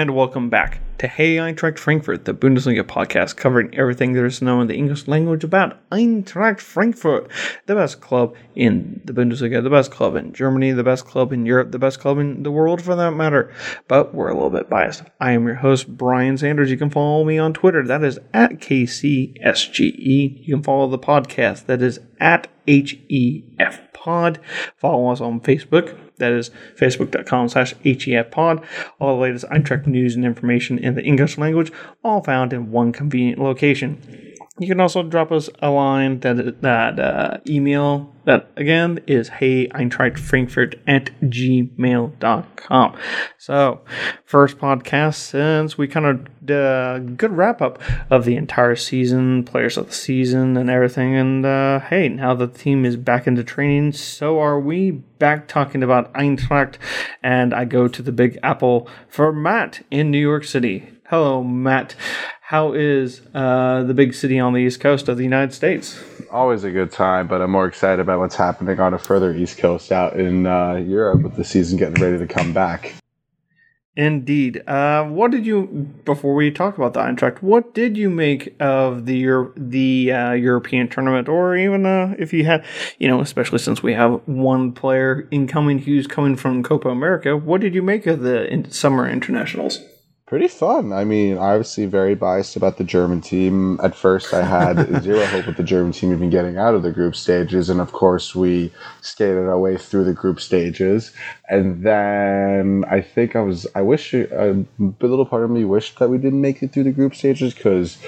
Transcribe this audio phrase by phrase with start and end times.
[0.00, 4.46] and welcome back to Hey Eintracht Frankfurt, the Bundesliga podcast covering everything there is to
[4.46, 7.30] know in the English language about Eintracht Frankfurt,
[7.66, 11.44] the best club in the Bundesliga, the best club in Germany, the best club in
[11.44, 13.52] Europe, the best club in the world for that matter.
[13.88, 15.02] But we're a little bit biased.
[15.20, 16.70] I am your host, Brian Sanders.
[16.70, 17.86] You can follow me on Twitter.
[17.86, 20.46] That is at KCSGE.
[20.46, 21.66] You can follow the podcast.
[21.66, 24.40] That is at HEF Pod.
[24.76, 25.98] Follow us on Facebook.
[26.20, 28.64] That is facebook.com slash HEF Pod.
[29.00, 31.72] All the latest Eintracht news and information in the English language,
[32.04, 34.29] all found in one convenient location.
[34.60, 39.68] You can also drop us a line that that uh, email that again is hey
[39.68, 42.96] Eintracht Frankfurt at gmail.com.
[43.38, 43.80] So
[44.26, 49.44] first podcast since we kind of did a good wrap up of the entire season,
[49.44, 51.16] players of the season and everything.
[51.16, 55.84] And uh, hey, now the team is back into training, so are we back talking
[55.84, 56.74] about Eintracht.
[57.22, 60.90] And I go to the Big Apple for Matt in New York City.
[61.08, 61.94] Hello, Matt.
[62.50, 66.02] How is uh, the big city on the east coast of the United States?
[66.32, 69.58] Always a good time, but I'm more excited about what's happening on a further east
[69.58, 72.94] coast out in uh, Europe with the season getting ready to come back.
[73.94, 74.68] Indeed.
[74.68, 77.40] Uh, what did you before we talk about the Eintracht?
[77.40, 82.32] What did you make of the Euro, the uh, European tournament, or even uh, if
[82.32, 82.64] you had,
[82.98, 87.36] you know, especially since we have one player incoming who's coming from Copa America?
[87.36, 89.78] What did you make of the in- summer internationals?
[90.30, 90.92] Pretty fun.
[90.92, 93.80] I mean, obviously very biased about the German team.
[93.82, 96.92] At first, I had zero hope with the German team even getting out of the
[96.92, 98.70] group stages, and of course, we
[99.00, 101.10] skated our way through the group stages.
[101.48, 106.10] And then I think I was, I wish a little part of me wished that
[106.10, 107.98] we didn't make it through the group stages because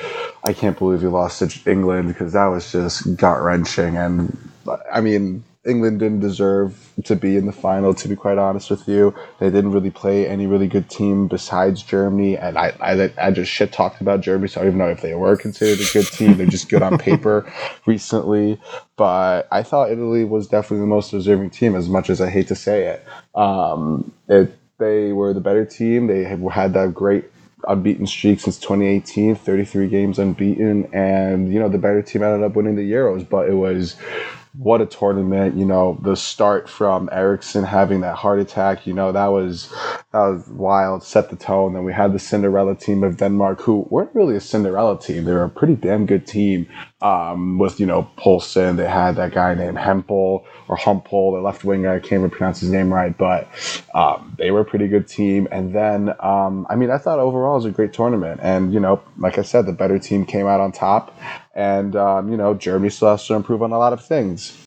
[0.44, 3.96] I can't believe we lost to England because that was just gut wrenching.
[3.96, 4.38] And
[4.92, 8.88] I mean, England didn't deserve to be in the final, to be quite honest with
[8.88, 9.14] you.
[9.38, 12.36] They didn't really play any really good team besides Germany.
[12.36, 15.02] And I, I, I just shit talked about Germany, so I don't even know if
[15.02, 16.36] they were considered a good team.
[16.36, 17.50] They're just good on paper
[17.86, 18.60] recently.
[18.96, 22.48] But I thought Italy was definitely the most deserving team, as much as I hate
[22.48, 23.06] to say it.
[23.38, 26.08] Um, it they were the better team.
[26.08, 27.26] They had, had that great
[27.68, 30.92] unbeaten streak since 2018, 33 games unbeaten.
[30.92, 33.94] And, you know, the better team ended up winning the Euros, but it was
[34.54, 35.56] what a tournament!
[35.56, 38.86] You know, the start from Eriksen having that heart attack.
[38.86, 39.70] You know, that was
[40.12, 41.02] that was wild.
[41.02, 41.74] Set the tone.
[41.74, 45.24] Then we had the Cinderella team of Denmark, who weren't really a Cinderella team.
[45.24, 46.66] They were a pretty damn good team.
[47.02, 51.64] Um, with you know Poulsen, they had that guy named Hempel or Humpel, the left
[51.64, 51.90] winger.
[51.90, 53.48] I can't even pronounce his name right, but
[53.94, 55.48] um, they were a pretty good team.
[55.50, 58.40] And then, um, I mean, I thought overall it was a great tournament.
[58.42, 61.18] And you know, like I said, the better team came out on top.
[61.54, 64.62] And um, you know, Germany still has to improve on a lot of things.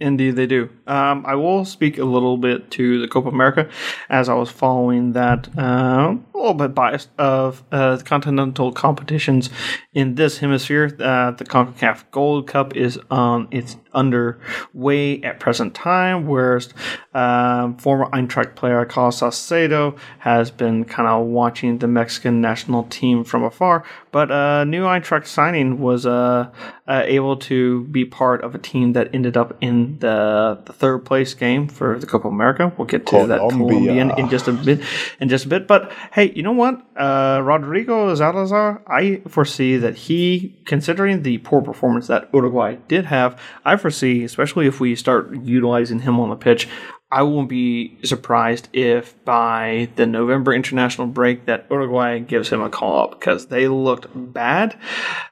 [0.00, 0.70] Indeed, they do.
[0.88, 3.70] Um, I will speak a little bit to the Copa America
[4.08, 9.50] as I was following that, uh, a little bit biased of uh, the continental competitions
[9.92, 10.86] in this hemisphere.
[10.98, 16.74] Uh, the CONCACAF Gold Cup is on its underway at present time, whereas
[17.14, 23.24] um, former Eintracht player Carlos Salcedo has been kind of watching the Mexican national team
[23.24, 23.84] from afar.
[24.10, 26.50] But a uh, new Eintracht signing was uh,
[26.86, 31.04] uh, able to be part of a team that ended up in the, the third
[31.04, 32.72] place game for the Copa America.
[32.76, 33.38] We'll get to Colombia.
[33.38, 34.80] that Colombian in just a bit.
[35.20, 35.66] In just a bit.
[35.66, 36.80] But hey, you know what?
[36.96, 43.40] Uh, Rodrigo Zalazar, I foresee that he, considering the poor performance that Uruguay did have,
[43.64, 46.68] I foresee, especially if we start utilizing him on the pitch,
[47.10, 52.68] I won't be surprised if by the November international break that Uruguay gives him a
[52.68, 54.76] call up because they looked bad.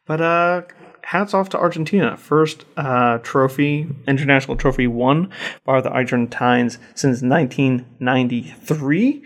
[0.07, 0.63] But uh,
[1.03, 2.17] hats off to Argentina.
[2.17, 5.33] First uh, trophy, international trophy won
[5.65, 9.25] by the Argentines since 1993.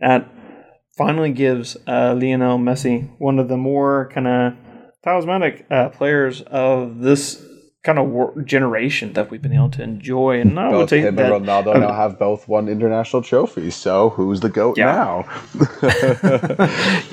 [0.00, 0.28] That
[0.96, 4.52] finally gives uh, Lionel Messi one of the more kind of
[5.04, 7.42] talismanic uh, players of this
[7.84, 10.40] kind of generation that we've been able to enjoy.
[10.40, 13.76] And I both would say him that, and Ronaldo now have both won international trophies.
[13.76, 14.86] So who's the goat Yeah.
[14.86, 15.24] now?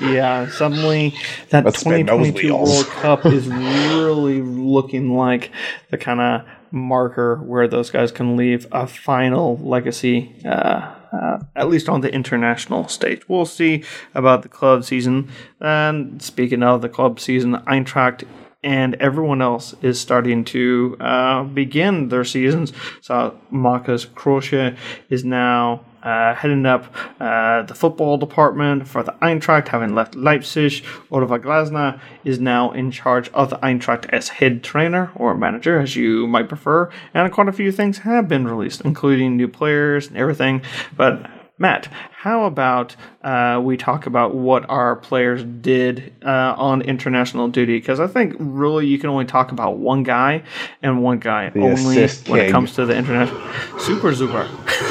[0.00, 1.14] yeah, suddenly
[1.50, 2.52] that Let's 2022.
[2.52, 5.52] World Cup is really looking like
[5.90, 6.42] the kind of
[6.72, 10.34] marker where those guys can leave a final legacy.
[10.44, 13.28] Uh, uh, at least on the international stage.
[13.28, 13.84] We'll see
[14.14, 15.30] about the club season.
[15.60, 18.24] And speaking of the club season, Eintracht
[18.64, 22.72] and everyone else is starting to uh, begin their seasons.
[23.02, 24.76] So Markus Krösche
[25.10, 30.84] is now uh, heading up uh, the football department for the Eintracht, having left Leipzig.
[31.10, 35.94] Oliver Glasner is now in charge of the Eintracht as head trainer or manager, as
[35.96, 36.90] you might prefer.
[37.12, 40.62] And quite a few things have been released, including new players and everything.
[40.96, 41.30] But
[41.64, 47.78] Matt, how about uh, we talk about what our players did uh, on international duty?
[47.78, 50.42] Because I think really you can only talk about one guy
[50.82, 53.40] and one guy The only when it comes to the international.
[53.78, 54.46] Super Zuber.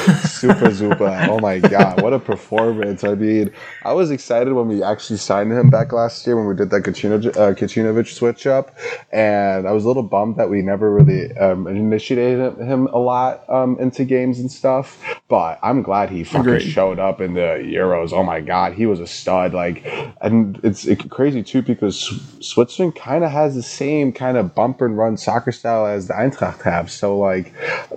[0.24, 1.28] Super Zupa.
[1.28, 3.04] Oh my god, what a performance.
[3.04, 3.52] I mean,
[3.84, 6.82] I was excited when we actually signed him back last year when we did that
[6.82, 8.76] Kacino, uh, Gacinovic switch up.
[9.12, 13.48] And I was a little bummed that we never really um, initiated him a lot
[13.48, 15.02] um, into games and stuff.
[15.28, 16.70] But I'm glad he fucking Agreed.
[16.70, 18.12] showed up in the Euros.
[18.12, 19.54] Oh my god, he was a stud.
[19.54, 19.84] Like,
[20.20, 24.80] and it's it, crazy too because Switzerland kind of has the same kind of bump
[24.80, 26.90] and run soccer style as the Eintracht have.
[26.90, 27.52] So like,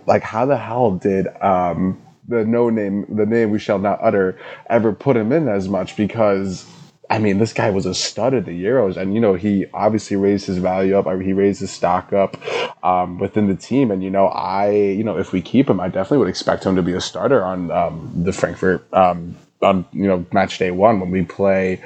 [0.06, 4.38] like how the hell did um, the no name, the name we shall not utter,
[4.70, 5.96] ever put him in as much?
[5.96, 6.66] Because
[7.10, 10.18] I mean, this guy was a stud at the Euros, and you know he obviously
[10.18, 11.06] raised his value up.
[11.22, 12.38] He raised his stock up
[12.84, 15.88] um, within the team, and you know I, you know, if we keep him, I
[15.88, 20.08] definitely would expect him to be a starter on um, the Frankfurt um, on you
[20.08, 21.82] know match day one when we play.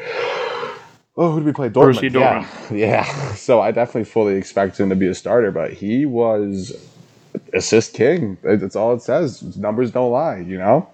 [1.18, 1.70] Oh, who did we play?
[1.70, 2.00] Dortmund.
[2.00, 3.34] Borussia Yeah, yeah.
[3.36, 6.72] So I definitely fully expect him to be a starter, but he was
[7.54, 8.38] assist king.
[8.44, 9.58] That's all it says.
[9.58, 10.90] Numbers don't lie, you know.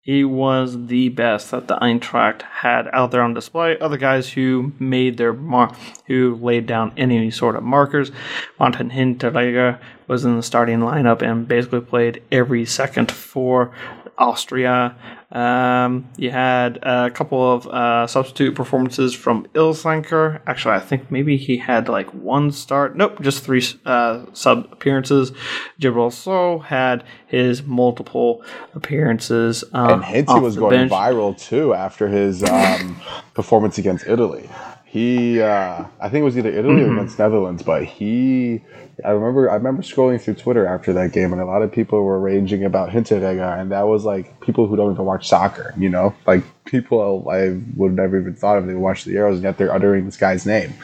[0.00, 3.78] He was the best that the Eintracht had out there on display.
[3.78, 5.74] Other guys who made their mark,
[6.06, 8.10] who laid down any sort of markers.
[8.58, 13.70] Martin Hinteregger was in the starting lineup and basically played every second for
[14.16, 14.96] Austria.
[15.30, 20.40] Um, you had a couple of uh, substitute performances from Ilsanker.
[20.46, 22.96] Actually, I think maybe he had like one start.
[22.96, 25.32] Nope, just three uh, sub appearances.
[25.78, 28.42] Djibril Sow had his multiple
[28.74, 29.64] appearances.
[29.74, 30.92] Um, And Hinty was going bench.
[30.92, 32.98] viral too after his um,
[33.34, 34.48] performance against Italy.
[34.86, 36.90] He, uh, I think it was either Italy Mm-hmm.
[36.92, 38.62] or against Netherlands, but he,
[39.04, 42.02] I remember, I remember scrolling through Twitter after that game, and a lot of people
[42.02, 45.88] were raging about Hinteregger, and that was like people who don't even watch soccer, you
[45.88, 49.56] know, like people I would never even thought of they watch the Euros, and yet
[49.56, 50.74] they're uttering this guy's name.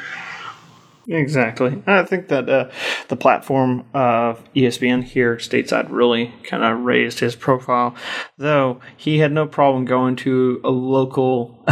[1.06, 1.82] Exactly.
[1.86, 2.70] I think that uh,
[3.08, 7.94] the platform of ESPN here stateside really kind of raised his profile,
[8.38, 11.62] though he had no problem going to a local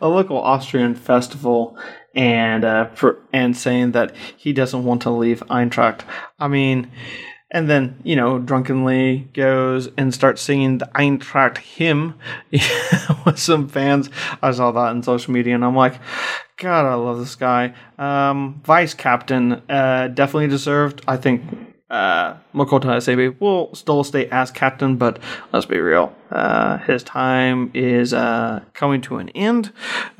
[0.00, 1.76] a local Austrian festival
[2.16, 6.00] and uh, for, and saying that he doesn't want to leave Eintracht.
[6.40, 6.90] I mean,
[7.50, 12.14] and then you know drunkenly goes and starts singing the Eintracht hymn
[13.24, 14.10] with some fans.
[14.42, 16.00] I saw that on social media, and I'm like,
[16.56, 17.74] God, I love this guy.
[17.98, 21.02] Um, Vice captain, uh, definitely deserved.
[21.06, 21.42] I think
[21.90, 25.18] uh, Makoto Hasebe will still stay as captain, but
[25.52, 26.14] let's be real.
[26.30, 29.72] Uh, his time is uh, coming to an end.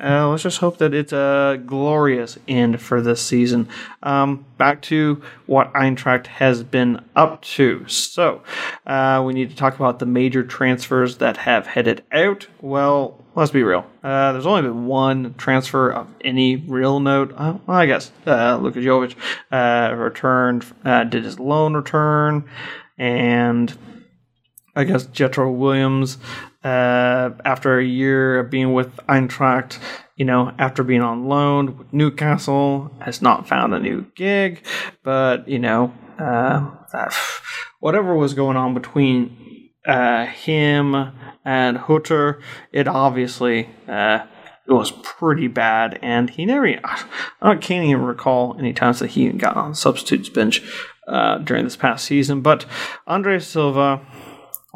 [0.03, 3.69] Uh, let's just hope that it's a glorious end for this season.
[4.03, 7.87] Um, back to what Eintracht has been up to.
[7.89, 8.43] So,
[8.87, 12.47] uh, we need to talk about the major transfers that have headed out.
[12.61, 13.87] Well, let's be real.
[14.03, 17.33] Uh, there's only been one transfer of any real note.
[17.37, 19.15] Uh, well, I guess uh, Luka Jovic
[19.51, 22.49] uh, returned, uh, did his loan return,
[22.99, 23.77] and
[24.77, 26.19] I guess Jetro Willems,
[26.63, 29.79] uh, after a year of being with Eintracht,
[30.17, 34.63] you know, after being on loan with Newcastle, has not found a new gig.
[35.03, 36.71] But you know, uh,
[37.81, 41.13] whatever was going on between uh, him
[41.45, 44.27] and Hutter, it obviously uh,
[44.67, 46.67] it was pretty bad, and he never.
[47.43, 50.63] I can't even recall any times that he got on the substitutes bench
[51.07, 52.41] uh, during this past season.
[52.41, 52.67] But
[53.07, 54.05] Andre Silva,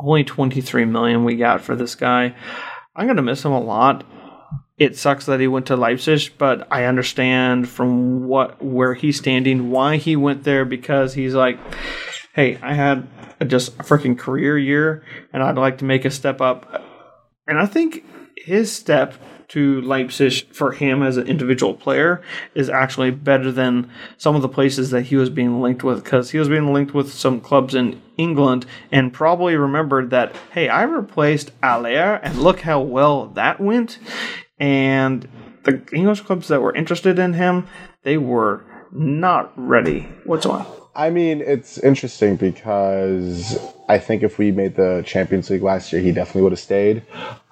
[0.02, 2.34] only twenty three million we got for this guy.
[2.96, 4.04] I'm gonna miss him a lot.
[4.78, 9.70] It sucks that he went to Leipzig, but I understand from what where he's standing
[9.70, 11.58] why he went there because he's like,
[12.34, 13.06] hey, I had
[13.40, 16.82] a, just a freaking career year, and I'd like to make a step up.
[17.46, 18.04] And I think
[18.36, 19.14] his step
[19.50, 22.22] to Leipzig for him as an individual player
[22.54, 26.30] is actually better than some of the places that he was being linked with because
[26.30, 30.82] he was being linked with some clubs in England and probably remembered that, hey, I
[30.82, 33.98] replaced Haller and look how well that went.
[34.58, 35.28] And
[35.64, 37.66] the English clubs that were interested in him,
[38.04, 40.79] they were not ready whatsoever.
[40.94, 46.02] I mean, it's interesting because I think if we made the Champions League last year,
[46.02, 47.02] he definitely would have stayed.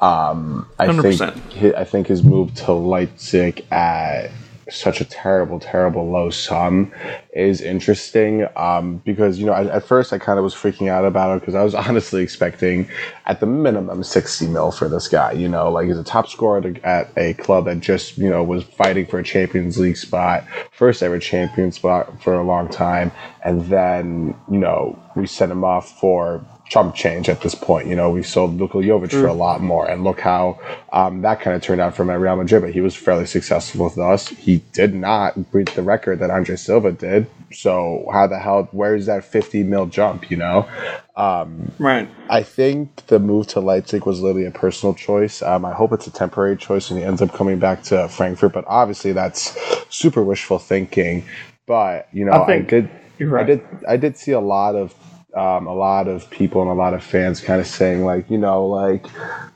[0.01, 1.35] Um, I 100%.
[1.35, 4.31] think I think his move to Leipzig at
[4.71, 6.93] such a terrible, terrible low sum
[7.33, 11.05] is interesting um, because you know at, at first I kind of was freaking out
[11.05, 12.89] about it because I was honestly expecting
[13.27, 15.33] at the minimum sixty mil for this guy.
[15.33, 18.29] You know, like he's a top scorer at a, at a club that just you
[18.29, 22.69] know was fighting for a Champions League spot, first ever champion spot for a long
[22.69, 23.11] time,
[23.45, 27.87] and then you know we sent him off for chump change at this point.
[27.89, 30.61] You know, we sold Luka Jovic for a lot more, and look how
[30.93, 32.63] um, that kind of turned out for him at Real Madrid.
[32.63, 34.29] But he was fairly successful with us.
[34.29, 37.27] He did not break the record that Andre Silva did.
[37.53, 38.69] So how the hell?
[38.73, 40.31] Where's that fifty mil jump?
[40.31, 40.69] You know,
[41.17, 42.09] um, Right.
[42.29, 45.43] I think the move to Leipzig was literally a personal choice.
[45.43, 48.53] Um, I hope it's a temporary choice and he ends up coming back to Frankfurt.
[48.53, 49.57] But obviously, that's
[49.89, 51.25] super wishful thinking.
[51.67, 53.43] But you know, I I, did, right.
[53.43, 54.95] I did, I did see a lot of,
[55.35, 58.39] um, a lot of people and a lot of fans kind of saying like, you
[58.39, 59.07] know, like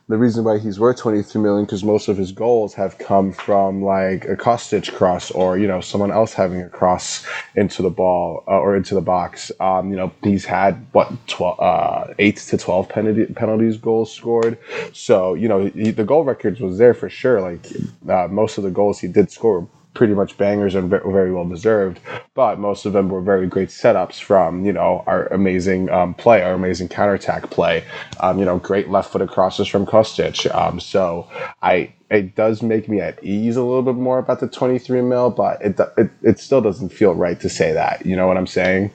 [0.08, 3.82] the reason why he's worth 23 million because most of his goals have come from
[3.82, 7.24] like a cross stitch cross or you know someone else having a cross
[7.54, 9.50] into the ball uh, or into the box.
[9.60, 14.58] Um, you know he's had what 12, uh, eight to 12 penalty, penalties goals scored.
[14.92, 17.40] So you know he, the goal records was there for sure.
[17.40, 17.66] Like
[18.06, 22.00] uh, most of the goals he did score pretty much bangers and very well deserved.
[22.34, 26.42] But most of them were very great setups from you know our amazing um, play,
[26.42, 27.84] our amazing counterattack play.
[28.20, 30.52] Um, you know, great left-footed crosses from Kostic.
[30.54, 31.28] Um, so
[31.62, 35.30] I it does make me at ease a little bit more about the 23 mil,
[35.30, 38.04] but it it, it still doesn't feel right to say that.
[38.04, 38.90] You know what I'm saying?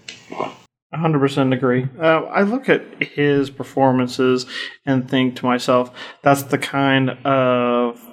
[0.94, 1.88] 100% agree.
[2.00, 4.46] Uh, I look at his performances
[4.86, 8.07] and think to myself, that's the kind of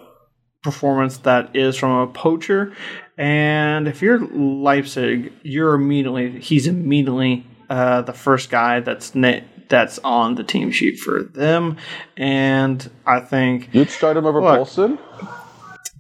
[0.65, 2.73] performance that is from a poacher.
[3.17, 9.99] And if you're Leipzig, you're immediately, he's immediately uh, the first guy that's na- that's
[10.01, 11.77] on the team sheet for them.
[12.17, 14.59] And I think You'd start him over Look.
[14.69, 14.99] Poulsen.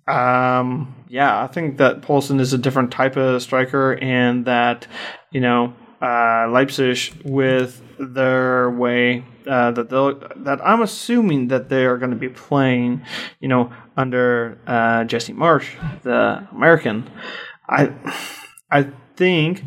[0.06, 4.86] um, yeah, I think that Poulsen is a different type of striker, and that
[5.30, 11.86] you know uh, Leipzig with their way uh, that they'll that I'm assuming that they
[11.86, 13.02] are going to be playing,
[13.40, 15.68] you know, under uh, Jesse Marsch,
[16.02, 17.08] the American.
[17.68, 17.92] I
[18.70, 19.62] I think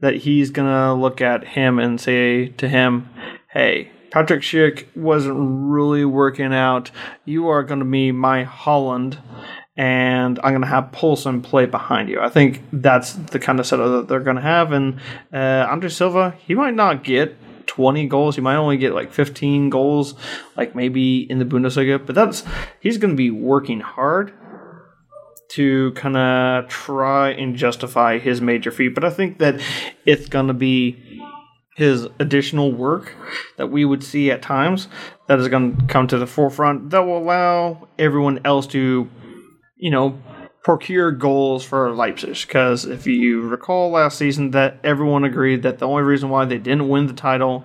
[0.00, 3.08] that he's gonna look at him and say to him,
[3.50, 6.90] "Hey." Patrick Schick wasn't really working out.
[7.26, 9.18] You are to be my Haaland,
[9.76, 12.20] and I'm to have Poulsen play behind you.
[12.20, 14.72] I think that's the kind of setup that they're to have.
[14.72, 15.00] And
[15.34, 17.36] uh, Andre Silva, he might not get
[17.76, 18.36] 20 goals.
[18.36, 20.14] He might only get like 15 goals,
[20.56, 22.04] like maybe in the Bundesliga.
[22.04, 22.42] But that's
[22.80, 24.32] he's going to be working hard
[25.50, 28.94] to kind of try and justify his major feat.
[28.94, 29.60] But I think that
[30.06, 31.20] it's going to be
[31.76, 33.14] his additional work
[33.58, 34.88] that we would see at times
[35.28, 39.06] that is going to come to the forefront that will allow everyone else to,
[39.76, 40.18] you know,
[40.66, 42.36] procure goals for Leipzig.
[42.44, 46.58] Because if you recall last season, that everyone agreed that the only reason why they
[46.58, 47.64] didn't win the title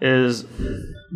[0.00, 0.46] is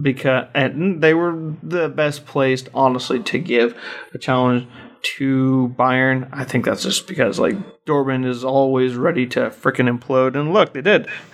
[0.03, 3.75] because and they were the best placed, honestly, to give
[4.13, 4.69] a challenge
[5.17, 6.29] to Bayern.
[6.35, 10.75] I think that's just because like Dortmund is always ready to freaking implode, and look,
[10.75, 11.07] they did.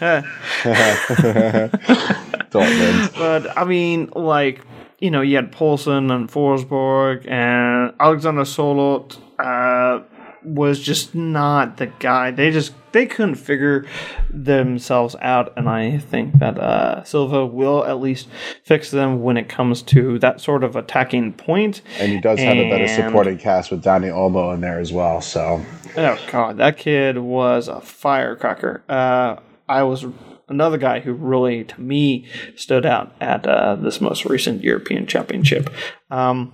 [2.52, 3.14] Dortmund.
[3.18, 4.60] But I mean, like
[5.00, 10.00] you know, you had Poulsen and Forsberg and Alexander Sørloth uh,
[10.44, 12.30] was just not the guy.
[12.30, 13.86] They just they couldn't figure
[14.30, 18.28] themselves out, and I think that uh, Silva will at least
[18.62, 21.82] fix them when it comes to that sort of attacking point.
[21.98, 25.20] And he does have a better supporting cast with Dani Olmo in there as well.
[25.20, 25.64] So
[25.96, 28.82] Oh god, that kid was a firecracker.
[28.88, 29.36] Uh,
[29.68, 30.06] I was
[30.48, 32.26] another guy who really, to me,
[32.56, 35.70] stood out at uh, this most recent European Championship.
[36.10, 36.52] Um,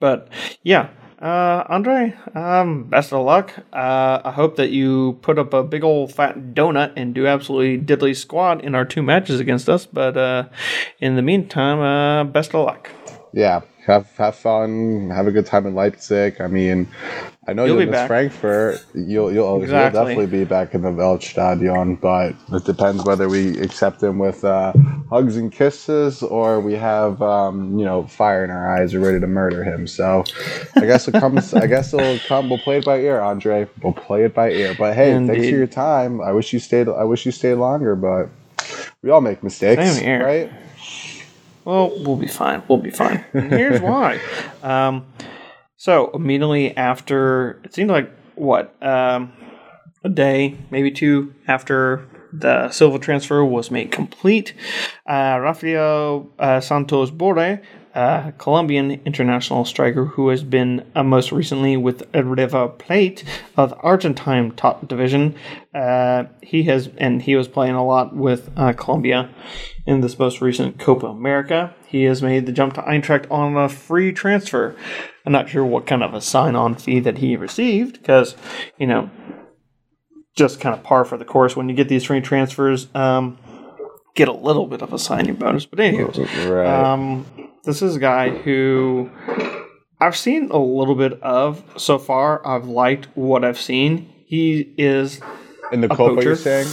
[0.00, 0.28] but
[0.62, 0.88] yeah,
[1.20, 3.52] uh, Andre, um, best of luck.
[3.72, 7.78] Uh, I hope that you put up a big old fat donut and do absolutely
[7.78, 9.86] diddly squat in our two matches against us.
[9.86, 10.48] But uh,
[10.98, 12.90] in the meantime, uh, best of luck.
[13.32, 16.40] yeah, have have fun, have a good time in Leipzig.
[16.40, 16.88] I mean,
[17.48, 18.08] I know You'll you'll, be miss back.
[18.08, 18.84] Frankfurt.
[18.94, 19.98] You'll you'll, Exactly.
[20.00, 24.44] you'll definitely be back in the Waldstadion, but it depends whether we accept him with
[24.44, 24.72] uh,
[25.10, 29.20] hugs and kisses or we have um, you know fire in our eyes, or ready
[29.20, 29.86] to murder him.
[29.86, 30.24] So
[30.80, 31.54] I guess it comes.
[31.54, 32.50] I guess it'll come.
[32.50, 33.68] We'll play it by ear, Andre.
[33.82, 34.74] We'll play it by ear.
[34.78, 36.20] But hey, thanks for your time.
[36.20, 36.88] I wish you stayed.
[36.88, 38.28] I wish you stayed longer, but
[39.02, 40.52] we all make mistakes, right?
[41.64, 42.62] Well, we'll be fine.
[42.68, 43.24] We'll be fine.
[43.32, 44.20] And here's why.
[44.62, 45.06] Um,
[45.76, 49.32] so immediately after, it seemed like what um,
[50.04, 54.54] a day, maybe two after the Silva transfer was made complete,
[55.08, 57.60] uh, Rafael uh, Santos Borre,
[57.94, 63.24] uh, Colombian international striker who has been uh, most recently with River Plate
[63.56, 65.34] of the Argentine top division.
[65.74, 69.28] Uh, he has and he was playing a lot with uh, Colombia
[69.86, 71.74] in this most recent Copa America.
[71.86, 74.76] He has made the jump to Eintracht on a free transfer.
[75.26, 78.36] I'm not sure what kind of a sign-on fee that he received because
[78.78, 79.10] you know
[80.36, 82.86] just kind of par for the course when you get these free transfers.
[82.94, 83.36] Um,
[84.14, 85.66] get a little bit of a signing bonus.
[85.66, 86.66] But anyways, Right.
[86.66, 87.24] um,
[87.64, 89.10] this is a guy who
[90.00, 92.46] I've seen a little bit of so far.
[92.46, 94.10] I've liked what I've seen.
[94.26, 95.20] He is
[95.72, 96.22] In the Copa, poacher.
[96.28, 96.68] you're saying?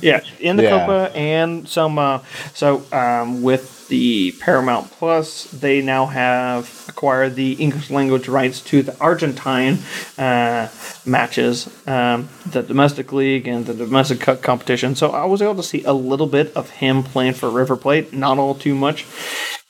[0.00, 0.70] yeah, in the Yeah.
[0.86, 1.98] Copa and some.
[1.98, 2.20] Uh,
[2.54, 8.82] so um, with the Paramount Plus, they now have acquired the English language rights to
[8.82, 9.78] the Argentine
[10.18, 10.68] uh,
[11.04, 14.94] matches, um, the domestic league and the domestic cup competition.
[14.96, 18.12] So I was able to see a little bit of him playing for River Plate,
[18.12, 19.04] not all too much.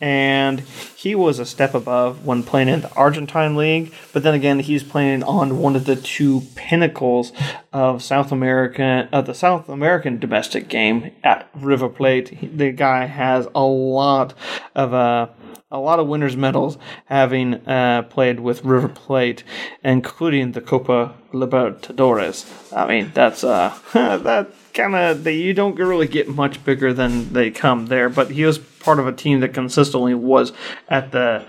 [0.00, 0.60] And
[0.94, 4.82] he was a step above when playing in the Argentine league, but then again, he's
[4.82, 7.32] playing on one of the two pinnacles
[7.72, 12.58] of South America, of the South American domestic game at River Plate.
[12.58, 14.34] The guy has a lot
[14.74, 15.28] of uh,
[15.70, 19.42] a lot of winners medals, having uh, played with River Plate,
[19.82, 22.46] including the Copa Libertadores.
[22.76, 27.50] I mean, that's uh, that kind of you don't really get much bigger than they
[27.50, 28.08] come there.
[28.08, 30.52] But he was part of a team that consistently was
[30.88, 31.44] at the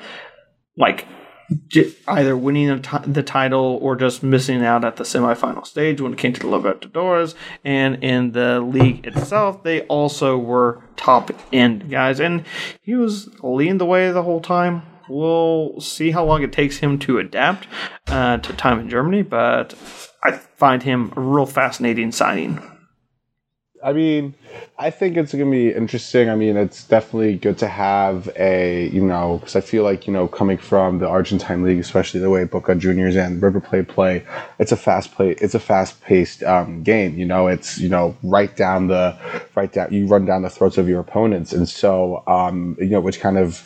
[0.75, 1.07] like
[2.07, 6.17] either winning the, the title or just missing out at the semifinal stage when it
[6.17, 7.35] came to the Libertadores.
[7.63, 12.19] And in the league itself, they also were top end guys.
[12.19, 12.43] And
[12.81, 14.81] he was leading the way the whole time.
[15.07, 17.67] We'll see how long it takes him to adapt
[18.07, 19.73] uh, to time in Germany, but
[20.23, 22.76] I find him a real fascinating signing.
[23.87, 24.33] I mean,
[24.77, 26.29] I think it's going to be interesting.
[26.29, 30.11] I mean, it's definitely good to have a, you know, because I feel like, you
[30.11, 34.25] know, coming from the Argentine league, especially the way Boca Juniors and River Plate play,
[34.59, 37.17] it's a fast play, it's a fast paced um, game.
[37.17, 39.17] You know, it's, you know, right down the,
[39.55, 41.53] right down, you run down the throats of your opponents.
[41.53, 43.63] And so, um, you know, which kind of,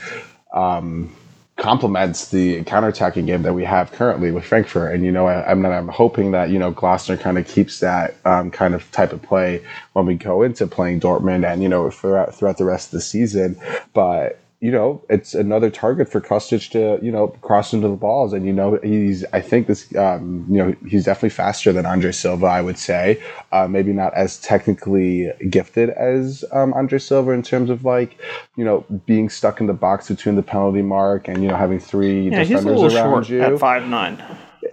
[0.54, 1.16] um,
[1.62, 4.96] complements the counterattacking game that we have currently with Frankfurt.
[4.96, 8.16] And you know, I, I'm I'm hoping that you know Glasner kind of keeps that
[8.26, 11.92] um, kind of type of play when we go into playing Dortmund and you know
[11.92, 13.62] throughout throughout the rest of the season.
[13.94, 18.32] But you know, it's another target for Kostic to, you know, cross into the balls.
[18.32, 22.12] And, you know, he's, I think this, um, you know, he's definitely faster than Andre
[22.12, 23.20] Silva, I would say.
[23.52, 28.20] Uh, maybe not as technically gifted as um, Andre Silva in terms of like,
[28.56, 31.80] you know, being stuck in the box between the penalty mark and, you know, having
[31.80, 33.42] three Yeah, he's a defenders little around short you.
[33.42, 34.24] at five nine.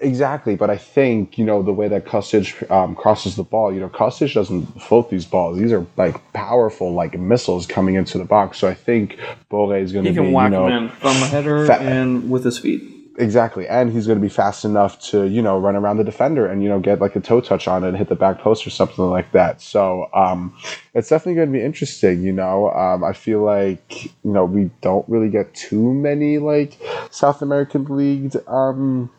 [0.01, 3.73] Exactly, but I think you know the way that Kostic um, crosses the ball.
[3.73, 8.19] You know, Kostic doesn't float these balls; these are like powerful, like missiles coming into
[8.19, 8.59] the box.
[8.59, 11.27] So I think Borre is going to be, whack you know, him in from a
[11.27, 12.83] header fa- and with his feet.
[13.19, 16.47] exactly, and he's going to be fast enough to you know run around the defender
[16.47, 18.67] and you know get like a toe touch on it and hit the back post
[18.67, 19.61] or something like that.
[19.61, 20.55] So um,
[20.95, 22.23] it's definitely going to be interesting.
[22.23, 26.79] You know, um, I feel like you know we don't really get too many like
[27.11, 28.37] South American leagued.
[28.47, 29.11] Um,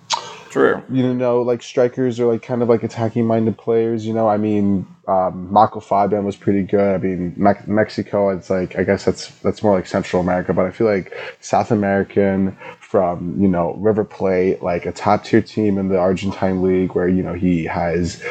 [0.50, 0.84] True.
[0.90, 4.06] you know, like strikers are like kind of like attacking minded players.
[4.06, 6.96] You know, I mean, um, Marco Fabian was pretty good.
[6.96, 10.66] I mean, Me- Mexico, it's like I guess that's that's more like Central America, but
[10.66, 15.78] I feel like South American from you know River Plate, like a top tier team
[15.78, 18.24] in the Argentine league, where you know he has.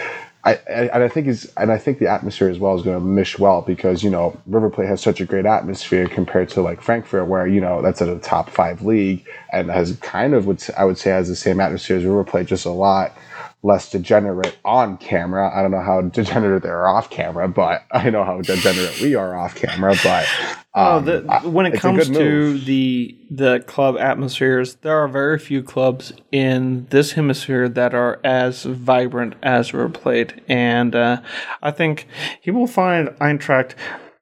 [0.48, 3.04] I, and I think is and I think the atmosphere as well is going to
[3.04, 6.80] mesh well because you know River Plate has such a great atmosphere compared to like
[6.80, 10.62] Frankfurt where you know that's at a top five league and has kind of would
[10.76, 13.16] I would say has the same atmosphere as River Plate just a lot
[13.62, 15.50] less degenerate on camera.
[15.52, 19.36] I don't know how degenerate they're off camera, but I know how degenerate we are
[19.36, 19.94] off camera.
[20.02, 20.26] But
[20.74, 22.64] Oh, um, the, when it comes to move.
[22.64, 28.62] the the club atmospheres, there are very few clubs in this hemisphere that are as
[28.62, 31.20] vibrant as River Plate, and uh,
[31.62, 32.06] I think
[32.40, 33.72] he will find Eintracht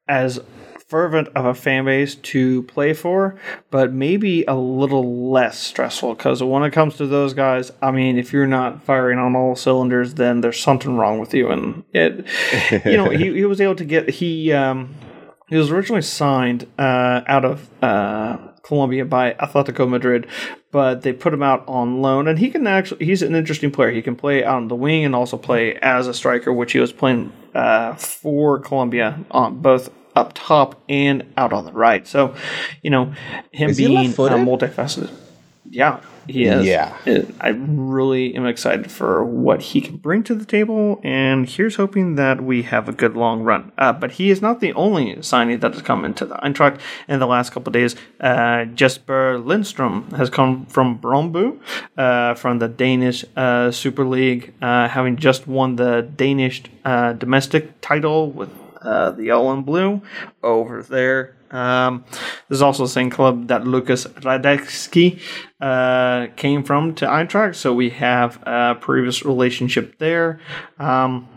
[0.07, 0.39] as
[0.87, 3.37] fervent of a fan base to play for,
[3.69, 6.15] but maybe a little less stressful.
[6.15, 9.55] Because when it comes to those guys, I mean, if you're not firing on all
[9.55, 11.49] cylinders, then there's something wrong with you.
[11.49, 12.25] And it,
[12.85, 14.51] you know, he, he was able to get he.
[14.53, 14.95] Um,
[15.49, 20.27] he was originally signed uh, out of uh, Colombia by Atletico Madrid,
[20.71, 23.91] but they put him out on loan, and he can actually he's an interesting player.
[23.91, 26.79] He can play out on the wing and also play as a striker, which he
[26.79, 32.07] was playing uh, for Colombia on both up top and out on the right.
[32.07, 32.35] So,
[32.81, 33.13] you know,
[33.51, 34.37] him Is being uh, left-footed?
[34.39, 35.11] multifaceted.
[35.69, 36.65] Yeah, he is.
[36.65, 36.95] Yeah.
[37.05, 41.75] It- I really am excited for what he can bring to the table, and here's
[41.75, 43.71] hoping that we have a good long run.
[43.77, 47.19] Uh, but he is not the only signing that has come into the Eintracht in
[47.19, 47.97] the last couple of days.
[48.21, 51.59] Uh, Jesper Lindstrom has come from Brøndby,
[51.97, 57.81] uh, from the Danish uh, Super League, uh, having just won the Danish uh, domestic
[57.81, 58.49] title with
[58.87, 60.01] uh, the yellow and blue
[60.41, 61.35] over there.
[61.51, 62.05] Um,
[62.49, 65.21] this is also the same club that Lukas Hradecky
[65.61, 70.39] uh, came from to Eintracht, so we have a previous relationship there.
[70.79, 71.27] Um,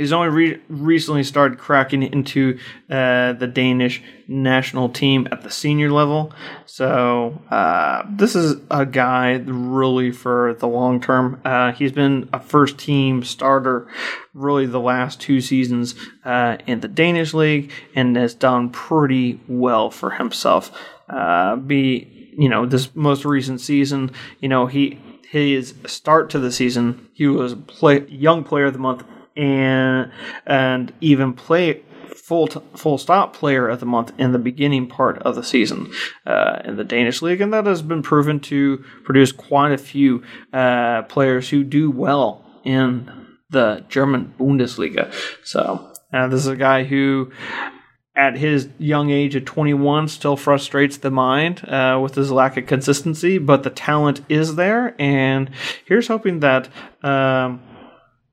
[0.00, 2.58] He's only re- recently started cracking into
[2.88, 6.32] uh, the Danish national team at the senior level.
[6.64, 11.38] So uh, this is a guy really for the long term.
[11.44, 13.88] Uh, he's been a first team starter
[14.32, 19.90] really the last two seasons uh, in the Danish league and has done pretty well
[19.90, 20.72] for himself.
[21.10, 26.50] Uh, be you know this most recent season, you know he his start to the
[26.50, 29.04] season he was play young player of the month
[29.36, 30.10] and
[30.46, 31.82] and even play
[32.30, 35.90] full t- full stop player of the month in the beginning part of the season
[36.26, 40.22] uh, in the Danish league, and that has been proven to produce quite a few
[40.52, 43.10] uh, players who do well in
[43.50, 45.12] the German Bundesliga.
[45.42, 47.32] So uh, this is a guy who.
[48.16, 52.66] At his young age of 21, still frustrates the mind uh, with his lack of
[52.66, 55.00] consistency, but the talent is there.
[55.00, 55.48] And
[55.86, 56.68] here's hoping that
[57.02, 57.62] um,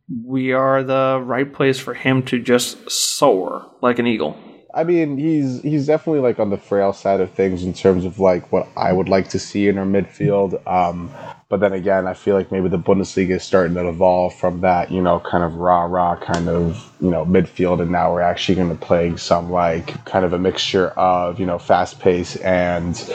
[0.09, 4.37] we are the right place for him to just soar like an eagle.
[4.73, 8.19] I mean, he's he's definitely like on the frail side of things in terms of
[8.19, 10.65] like what I would like to see in our midfield.
[10.67, 11.09] Um,
[11.49, 14.91] but then again, I feel like maybe the Bundesliga is starting to evolve from that,
[14.91, 18.55] you know, kind of rah rah kind of you know midfield, and now we're actually
[18.55, 23.09] going to play some like kind of a mixture of you know fast pace and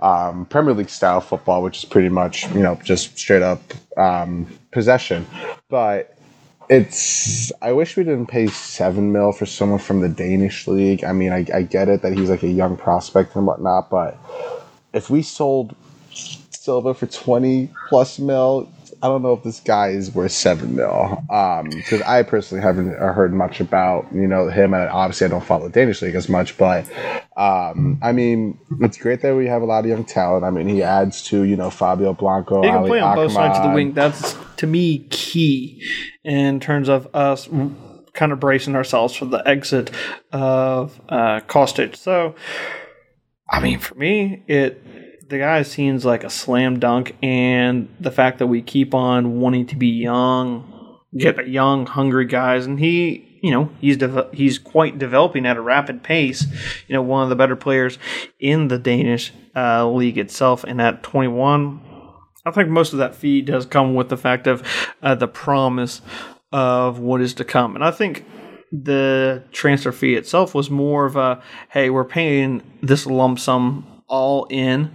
[0.00, 3.62] um, Premier League style football, which is pretty much you know just straight up
[3.96, 5.26] um, possession,
[5.70, 6.15] but
[6.70, 11.04] it's I wish we didn't pay seven mil for someone from the Danish league.
[11.04, 14.18] I mean, I, I get it that he's like a young prospect and whatnot, but
[14.92, 15.76] if we sold
[16.50, 18.70] Silva for twenty plus mil,
[19.06, 21.22] I don't know if this guy is worth seven mil.
[21.28, 25.44] Because um, I personally haven't heard much about you know him, and obviously I don't
[25.44, 26.58] follow the Danish league as much.
[26.58, 26.86] But
[27.36, 30.44] um, I mean, it's great that we have a lot of young talent.
[30.44, 32.62] I mean, he adds to you know Fabio Blanco.
[32.62, 33.92] He can Ali play on both sides of the wing.
[33.92, 35.88] That's to me key
[36.24, 37.48] in terms of us
[38.12, 39.92] kind of bracing ourselves for the exit
[40.32, 41.94] of uh, Kostic.
[41.94, 42.34] So,
[43.48, 44.82] I mean, for me, it
[45.28, 49.66] the guy seems like a slam dunk, and the fact that we keep on wanting
[49.66, 54.58] to be young, get the young, hungry guys, and he, you know, he's de- he's
[54.58, 56.46] quite developing at a rapid pace.
[56.86, 57.98] You know, one of the better players
[58.38, 61.82] in the Danish uh, league itself, and at 21.
[62.44, 64.62] I think most of that feed does come with the fact of
[65.02, 66.00] uh, the promise
[66.52, 67.74] of what is to come.
[67.74, 68.24] And I think
[68.70, 74.46] the transfer fee itself was more of a hey, we're paying this lump sum all
[74.48, 74.94] in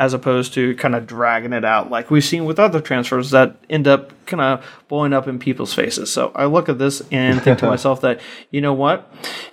[0.00, 3.62] as opposed to kind of dragging it out like we've seen with other transfers that
[3.68, 6.10] end up kind of blowing up in people's faces.
[6.10, 8.18] So I look at this and think to myself that,
[8.50, 9.12] you know what?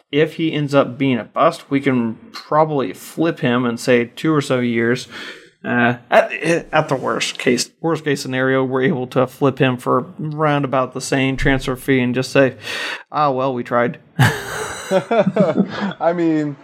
[0.09, 4.33] If he ends up being a bust, we can probably flip him and say two
[4.33, 5.09] or so years.
[5.65, 6.31] Uh, at,
[6.71, 10.93] at the worst case, worst case scenario, we're able to flip him for round about
[10.93, 12.55] the same transfer fee and just say,
[13.11, 13.99] "Ah, oh, well, we tried."
[15.99, 16.55] I mean,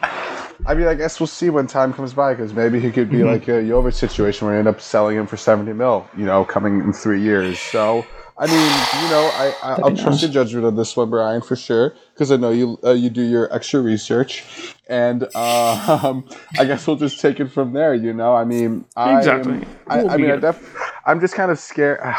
[0.65, 3.17] I mean, I guess we'll see when time comes by because maybe he could be
[3.17, 3.27] mm-hmm.
[3.27, 6.45] like a Jovic situation where we end up selling him for 70 mil, you know,
[6.45, 7.59] coming in three years.
[7.59, 8.05] So,
[8.37, 11.57] I mean, you know, I, I will trust your judgment on this one, Brian, for
[11.57, 14.43] sure, because I know you uh, you do your extra research,
[14.87, 16.27] and uh, um,
[16.59, 17.93] I guess we'll just take it from there.
[17.93, 19.53] You know, I mean, I exactly.
[19.53, 21.99] Am, I, I, mean, I def- I'm just kind of scared.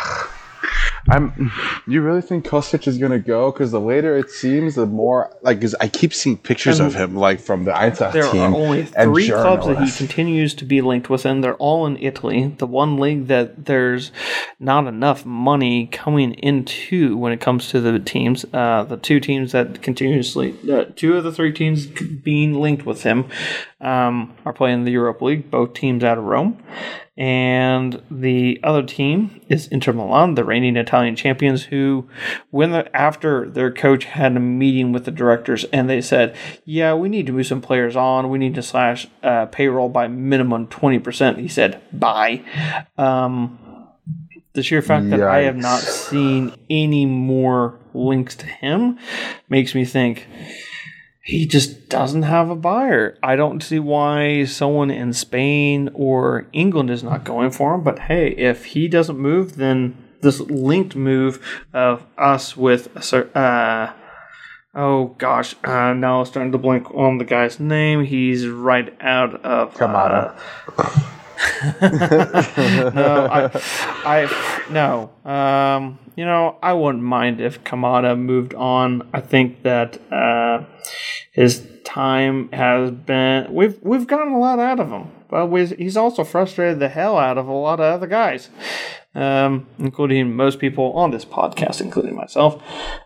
[1.08, 1.52] I'm.
[1.86, 3.52] You really think Kostic is gonna go?
[3.52, 5.60] Because the later it seems, the more like.
[5.60, 8.32] Cause I keep seeing pictures and of him like from the Eintracht there team.
[8.32, 11.86] There are only three clubs that he continues to be linked with, and they're all
[11.86, 12.54] in Italy.
[12.58, 14.12] The one league that there's
[14.58, 18.44] not enough money coming into when it comes to the teams.
[18.52, 23.02] Uh, the two teams that continuously, uh, two of the three teams being linked with
[23.02, 23.26] him,
[23.84, 25.50] um, are playing the Europa League.
[25.50, 26.62] Both teams out of Rome.
[27.16, 32.08] And the other team is Inter Milan, the reigning Italian champions, who,
[32.50, 36.94] when the, after their coach had a meeting with the directors and they said, Yeah,
[36.94, 40.66] we need to move some players on, we need to slash uh, payroll by minimum
[40.66, 42.42] 20%, he said, Bye.
[42.98, 43.60] Um,
[44.54, 48.98] the sheer fact that I have not seen any more links to him
[49.48, 50.26] makes me think
[51.24, 53.16] he just doesn't have a buyer.
[53.22, 57.82] I don't see why someone in Spain or England is not going for him.
[57.82, 62.94] But hey, if he doesn't move, then this linked move of us with
[63.34, 63.92] uh,
[64.74, 68.04] oh gosh, uh, now I'm starting to blink on the guy's name.
[68.04, 70.38] He's right out of Kamada.
[70.76, 71.10] Uh,
[72.94, 73.50] no, I,
[74.04, 75.10] I no.
[75.30, 79.08] Um, you know, I wouldn't mind if Kamada moved on.
[79.12, 80.64] I think that uh,
[81.32, 85.96] his time has been we've we've gotten a lot out of him, but we, he's
[85.96, 88.48] also frustrated the hell out of a lot of other guys.
[89.14, 92.62] um, including most people on this podcast, including myself.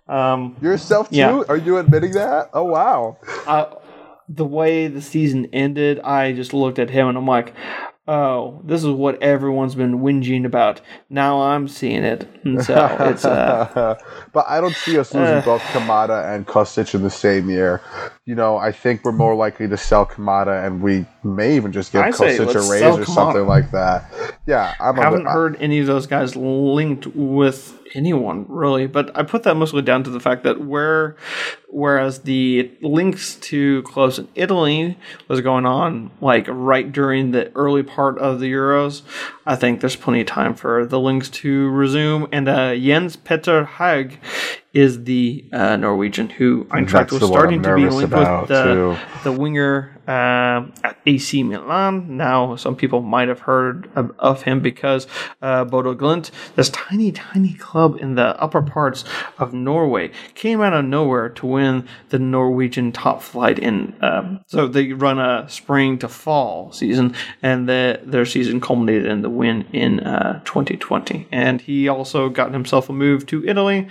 [0.08, 1.16] Um, Yourself too?
[1.16, 1.42] Yeah.
[1.48, 2.50] Are you admitting that?
[2.54, 3.18] Oh wow.
[3.46, 3.66] I,
[4.28, 7.54] the way the season ended, I just looked at him and I'm like,
[8.08, 10.80] oh, this is what everyone's been whinging about.
[11.10, 12.26] Now I'm seeing it.
[12.44, 13.96] And so it's uh,
[14.32, 15.42] but I don't see us losing Uh.
[15.44, 17.82] both Kamada and Kostic in the same year.
[18.24, 21.92] You know, I think we're more likely to sell Kamada, and we may even just
[21.92, 24.10] give I Kostic a raise or something like that.
[24.46, 24.98] Yeah, I'm.
[24.98, 29.54] I haven't heard any of those guys linked with anyone really, but I put that
[29.54, 31.16] mostly down to the fact that where,
[31.68, 34.98] whereas the links to close in Italy
[35.28, 39.02] was going on like right during the early part of the Euros,
[39.46, 42.28] I think there's plenty of time for the links to resume.
[42.32, 44.18] And uh, Jens Petter Hauge
[44.72, 48.96] is the uh, Norwegian who Eintracht was starting to be linked with the, too.
[49.24, 52.16] the winger um at AC Milan.
[52.16, 55.06] Now, some people might have heard of, of him because
[55.42, 59.04] uh, Bodø/Glimt, this tiny, tiny club in the upper parts
[59.38, 63.58] of Norway, came out of nowhere to win the Norwegian top flight.
[63.58, 69.06] In um, so they run a spring to fall season, and the, their season culminated
[69.06, 71.28] in the win in uh, 2020.
[71.30, 73.88] And he also got himself a move to Italy,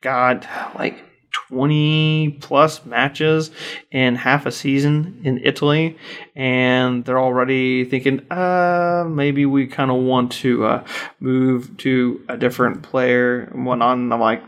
[0.00, 1.02] got like
[1.48, 3.50] 20 plus matches
[3.90, 5.98] in half a season in Italy,
[6.34, 10.84] and they're already thinking, uh, maybe we kind of want to uh,
[11.20, 13.98] move to a different player and whatnot.
[13.98, 14.42] And I'm like,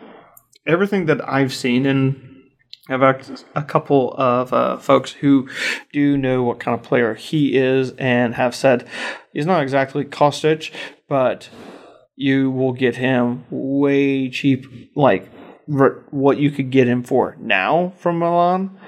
[0.66, 2.22] everything that I've seen and
[2.88, 5.48] I've asked a couple of uh, folks who
[5.92, 8.86] do know what kind of player he is and have said
[9.32, 10.72] he's not exactly Kostic,
[11.08, 11.48] but
[12.14, 15.28] you will get him way cheap, like
[15.66, 18.78] what you could get him for now from Milan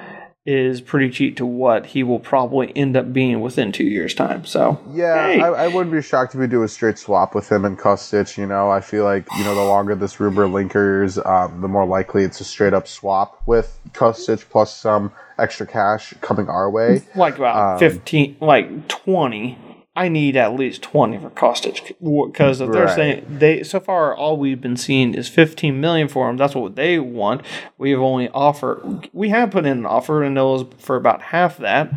[0.48, 4.46] is pretty cheap to what he will probably end up being within two years' time.
[4.46, 7.52] So Yeah, hey, I, I wouldn't be shocked if we do a straight swap with
[7.52, 8.38] him and Kostic.
[8.38, 11.84] You know, I feel like you know the longer this rumor linkers, um, the more
[11.84, 17.02] likely it's a straight up swap with Kostic plus some extra cash coming our way.
[17.14, 19.58] like about um, fifteen, like twenty.
[19.98, 22.94] I need at least twenty for Kostic because if they're Right.
[22.94, 26.36] saying they so far all we've been seeing is fifteen million for him.
[26.36, 27.42] That's what they want.
[27.78, 29.08] We have only offered.
[29.12, 31.90] We have put in an offer and it was for about half that.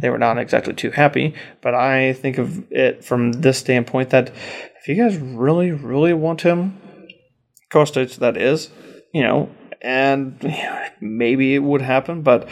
[0.00, 4.30] They were not exactly too happy, but I think of it from this standpoint that
[4.80, 6.80] if you guys really, really want him,
[7.72, 8.70] Kostic that is,
[9.14, 9.50] you know,
[9.82, 10.36] and
[11.00, 12.48] maybe it would happen, but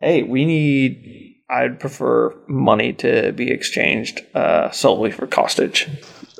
[0.00, 1.31] hey, we need.
[1.52, 5.88] I'd prefer money to be exchanged uh, solely for Kostic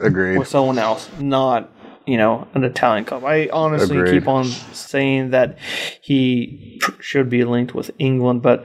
[0.01, 0.39] Agreed.
[0.39, 1.71] with someone else, not
[2.07, 3.25] you know an Italian club.
[3.25, 4.21] I honestly Agreed.
[4.21, 5.59] keep on saying that
[6.01, 8.65] he pr- should be linked with England, but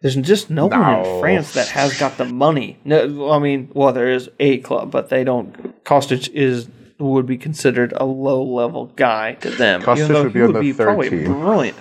[0.00, 2.78] there's just no, one in France that has got the money.
[2.84, 5.84] No, I mean, well, there is a club, but they don't.
[5.84, 6.68] Kostic is
[7.00, 9.82] would be considered a low level guy to them.
[9.82, 11.24] Kostic even though would be he on would the be probably team.
[11.24, 11.76] brilliant.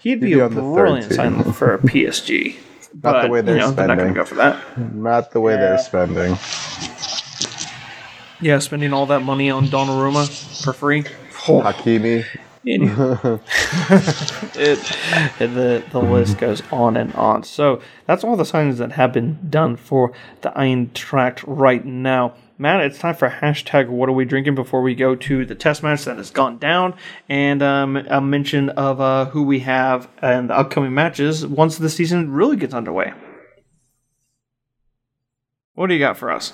[0.00, 1.16] He'd be, be a on the brilliant team.
[1.42, 2.56] sign for a PSG.
[3.02, 4.14] Not the way they're you know, they're not spending.
[4.14, 4.78] go for that.
[4.94, 5.58] Not the way Yeah.
[5.60, 6.36] they're spending.
[8.40, 11.04] Yeah, spending all that money on Donnarumma for free.
[11.48, 12.24] Oh, Hakimi,
[12.64, 13.40] it,
[14.56, 17.42] it- the the list goes on and on.
[17.44, 22.34] So that's all the signings that have been done for the Eintracht right now.
[22.60, 25.84] Matt, it's time for hashtag What are we drinking before we go to the test
[25.84, 26.96] match that has gone down
[27.28, 31.88] and um, a mention of uh, who we have and the upcoming matches once the
[31.88, 33.12] season really gets underway.
[35.74, 36.52] What do you got for us?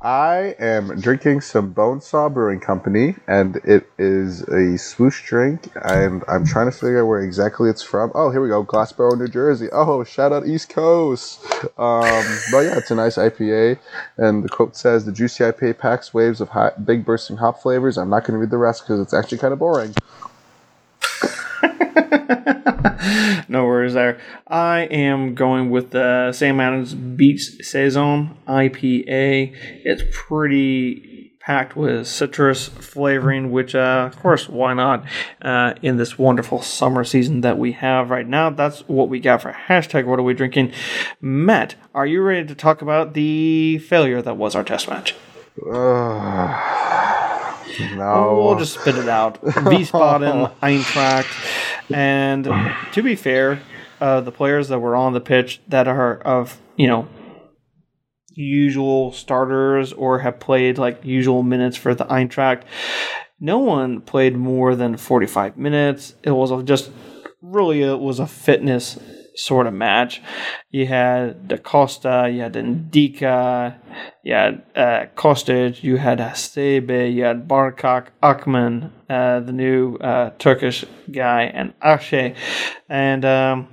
[0.00, 5.70] I am drinking some Bonesaw Brewing Company, and it is a swoosh drink.
[5.84, 8.10] And I'm trying to figure out where exactly it's from.
[8.14, 9.68] Oh, here we go, Glassboro, New Jersey.
[9.72, 11.44] Oh, shout out East Coast.
[11.78, 13.78] Um, but yeah, it's a nice IPA,
[14.16, 17.96] and the quote says the juicy IPA packs waves of hot, big bursting hop flavors.
[17.96, 19.94] I'm not going to read the rest because it's actually kind of boring.
[23.48, 24.20] no worries there.
[24.46, 29.54] I am going with the Sam Adams Beach Saison IPA.
[29.84, 35.04] It's pretty packed with citrus flavoring, which, uh, of course, why not
[35.42, 38.50] uh, in this wonderful summer season that we have right now?
[38.50, 40.72] That's what we got for hashtag What Are We Drinking?
[41.20, 45.14] Matt, are you ready to talk about the failure that was our test match?
[47.80, 48.42] No.
[48.44, 49.40] We'll just spit it out.
[49.42, 52.44] Wiesbaden, Eintracht, and
[52.92, 53.60] to be fair,
[54.00, 57.08] uh, the players that were on the pitch that are of you know
[58.34, 62.62] usual starters or have played like usual minutes for the Eintracht,
[63.40, 66.14] no one played more than forty five minutes.
[66.22, 66.90] It was just
[67.40, 68.98] really it was a fitness
[69.34, 70.20] sort of match.
[70.70, 73.76] You had Da Costa, you had Ndicka,
[74.22, 80.30] you had uh, Kostic, you had Hasebe, you had Barkok Akman, uh, the new uh,
[80.38, 82.34] Turkish guy, and Akshay.
[82.88, 83.68] And um,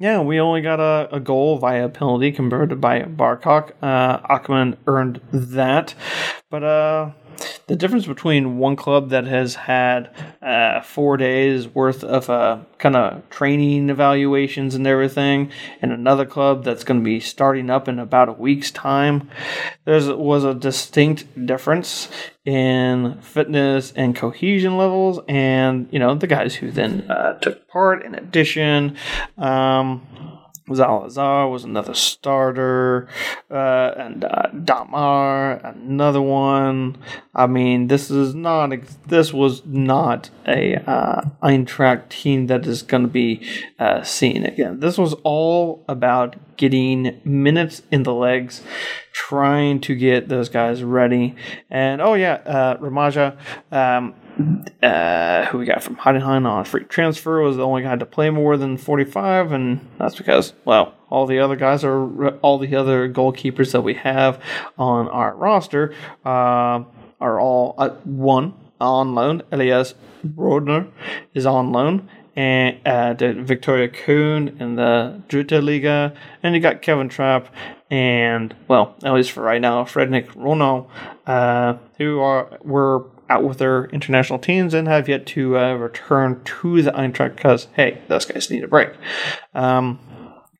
[0.00, 3.72] yeah, we only got a, a goal via penalty converted by Barkok.
[3.82, 5.94] Uh, Akman earned that.
[6.50, 7.10] But uh,
[7.66, 10.10] the difference between one club that has had
[10.42, 15.50] uh, four days worth of uh, kind of training evaluations and everything,
[15.82, 19.28] and another club that's going to be starting up in about a week's time,
[19.84, 22.08] there was a distinct difference
[22.44, 28.04] in fitness and cohesion levels, and you know the guys who then uh, took part.
[28.04, 28.96] In addition.
[29.38, 30.35] Um,
[30.68, 33.08] Zalazar was another starter,
[33.50, 36.96] uh, and uh, Damar another one.
[37.34, 38.72] I mean, this is not
[39.06, 43.46] this was not a uh, Eintracht team that is going to be
[43.78, 44.80] uh, seen again.
[44.80, 48.62] This was all about getting minutes in the legs,
[49.12, 51.36] trying to get those guys ready.
[51.70, 53.36] And oh yeah, uh, Ramaja.
[53.70, 54.14] Um,
[54.82, 58.30] uh, who we got from Heidenheim on free transfer was the only guy to play
[58.30, 63.10] more than 45, and that's because, well, all the other guys are all the other
[63.10, 64.42] goalkeepers that we have
[64.76, 65.94] on our roster
[66.24, 66.82] uh,
[67.20, 69.42] are all uh, one on loan.
[69.50, 69.94] Elias
[70.24, 70.90] Bördner
[71.32, 77.08] is on loan, and uh, Victoria Kuhn in the Dritte Liga, and you got Kevin
[77.08, 77.48] Trapp
[77.90, 80.88] and well, at least for right now, Frederik Rønnow,
[81.26, 86.42] uh, who are were out with their international teams and have yet to uh, return
[86.44, 88.90] to the Eintracht because, hey, those guys need a break.
[89.54, 89.98] Um,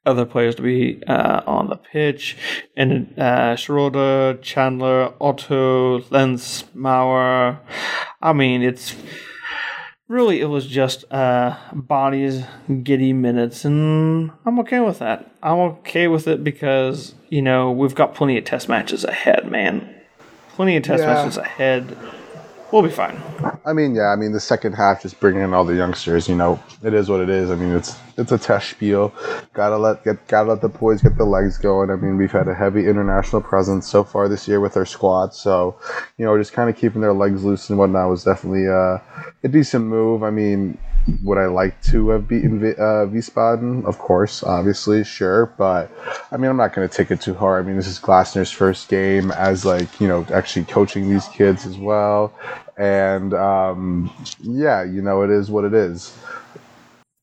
[0.04, 2.36] other players to be uh, on the pitch,
[2.76, 7.58] and uh, Schroeder, Chandler, Otto, Lenz, Mauer.
[8.22, 8.94] I mean, it's
[10.08, 12.44] really it was just uh, bodies
[12.84, 15.30] giddy minutes, and I'm okay with that.
[15.42, 19.92] I'm okay with it because you know we've got plenty of test matches ahead, man.
[20.50, 21.14] Plenty of test yeah.
[21.14, 21.98] matches ahead
[22.72, 23.20] We'll be fine.
[23.64, 24.08] I mean, yeah.
[24.08, 26.28] I mean, the second half, just bringing in all the youngsters.
[26.28, 27.50] You know, it is what it is.
[27.50, 29.14] I mean, it's it's a test spiel.
[29.52, 31.90] Gotta let get gotta let the boys get the legs going.
[31.90, 35.32] I mean, we've had a heavy international presence so far this year with our squad.
[35.32, 35.78] So,
[36.18, 38.98] you know, just kind of keeping their legs loose and whatnot was definitely uh,
[39.44, 40.24] a decent move.
[40.24, 40.76] I mean,
[41.22, 43.84] would I like to have beaten v- uh, Wiesbaden?
[43.84, 45.46] Of course, obviously, sure.
[45.58, 45.90] But
[46.32, 47.64] I mean, I'm not going to take it too hard.
[47.64, 51.66] I mean, this is Glasner's first game as like you know actually coaching these kids
[51.66, 52.32] as well,
[52.76, 56.16] and um, yeah, you know, it is what it is.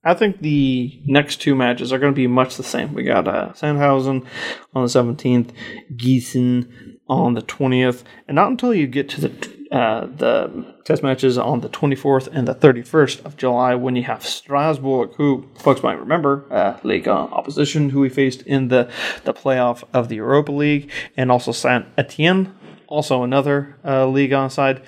[0.06, 2.94] I think the next two matches are going to be much the same.
[2.94, 4.26] We got uh, Sandhausen
[4.74, 5.52] on the 17th,
[5.96, 11.38] Gießen on the 20th, and not until you get to the uh, the test matches
[11.38, 16.00] on the 24th and the 31st of July when you have Strasbourg, who folks might
[16.00, 18.90] remember, uh, Liga opposition, who we faced in the,
[19.24, 22.54] the playoff of the Europa League, and also Saint Etienne,
[22.88, 24.82] also another uh, league on side.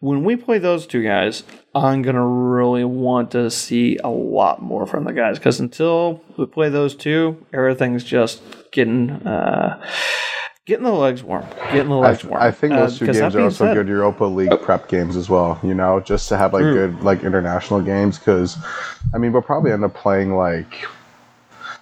[0.00, 4.60] When we play those two guys, I'm going to really want to see a lot
[4.60, 9.10] more from the guys because until we play those two, everything's just getting.
[9.10, 9.82] Uh,
[10.66, 11.44] getting the legs warm.
[11.72, 12.42] Getting the legs I, warm.
[12.42, 15.28] I think those two uh, games are also said, good Europa League prep games as
[15.28, 15.58] well.
[15.62, 16.74] You know, just to have like true.
[16.74, 18.56] good like international games because,
[19.14, 20.72] I mean, we'll probably end up playing like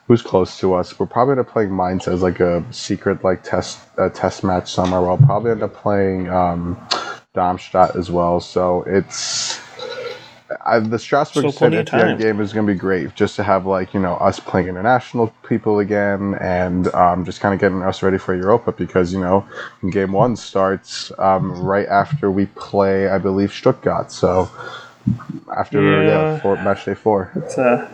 [0.07, 0.99] who's close to us.
[0.99, 4.73] We're probably end up playing Mainz as like a secret like test uh, test match
[4.73, 5.01] somewhere.
[5.01, 6.81] We'll probably end up playing um,
[7.35, 8.41] Darmstadt as well.
[8.41, 9.50] So it's
[10.65, 14.01] I, the Strasbourg so game is going to be great just to have like you
[14.01, 18.35] know us playing international people again and um, just kind of getting us ready for
[18.35, 19.47] Europa because you know
[19.91, 24.11] game one starts um, right after we play I believe Stuttgart.
[24.13, 24.51] So
[25.57, 26.41] after yeah, yeah.
[26.41, 27.31] four, match day four.
[27.35, 27.89] It's uh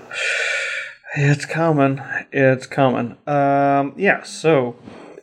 [1.15, 2.01] it's coming.
[2.33, 3.17] It's coming.
[3.27, 4.77] Um yeah so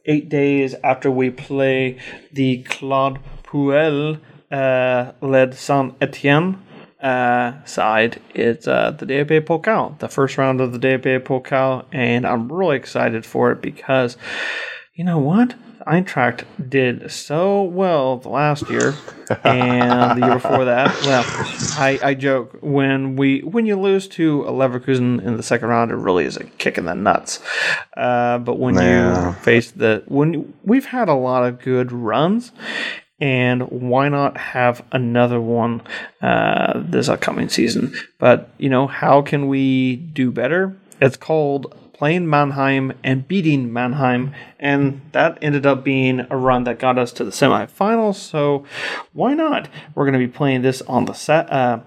[0.05, 1.97] eight days after we play
[2.31, 4.19] the Claude Puel
[4.51, 6.62] uh, led Saint Etienne
[7.03, 12.25] uh, side, it's uh, the DFB Pokal, the first round of the DFB Pokal, and
[12.25, 14.15] I'm really excited for it because,
[14.95, 15.53] you know what?
[15.85, 18.95] Eintracht did so well the last year
[19.43, 20.93] and the year before that.
[21.03, 21.23] Well,
[21.77, 25.91] I, I joke when we when you lose to a Leverkusen in the second round,
[25.91, 27.41] it really is a kick in the nuts.
[27.97, 29.27] Uh, but when yeah.
[29.27, 32.53] you face the when we've had a lot of good runs,
[33.19, 35.81] and why not have another one
[36.21, 37.93] uh, this upcoming season?
[38.19, 40.77] But you know, how can we do better?
[41.01, 46.79] It's called playing Mannheim and beating Mannheim, and that ended up being a run that
[46.79, 48.15] got us to the semifinals.
[48.15, 48.65] So
[49.13, 49.69] why not?
[49.95, 51.49] We're going to be playing this on the set.
[51.51, 51.79] Uh,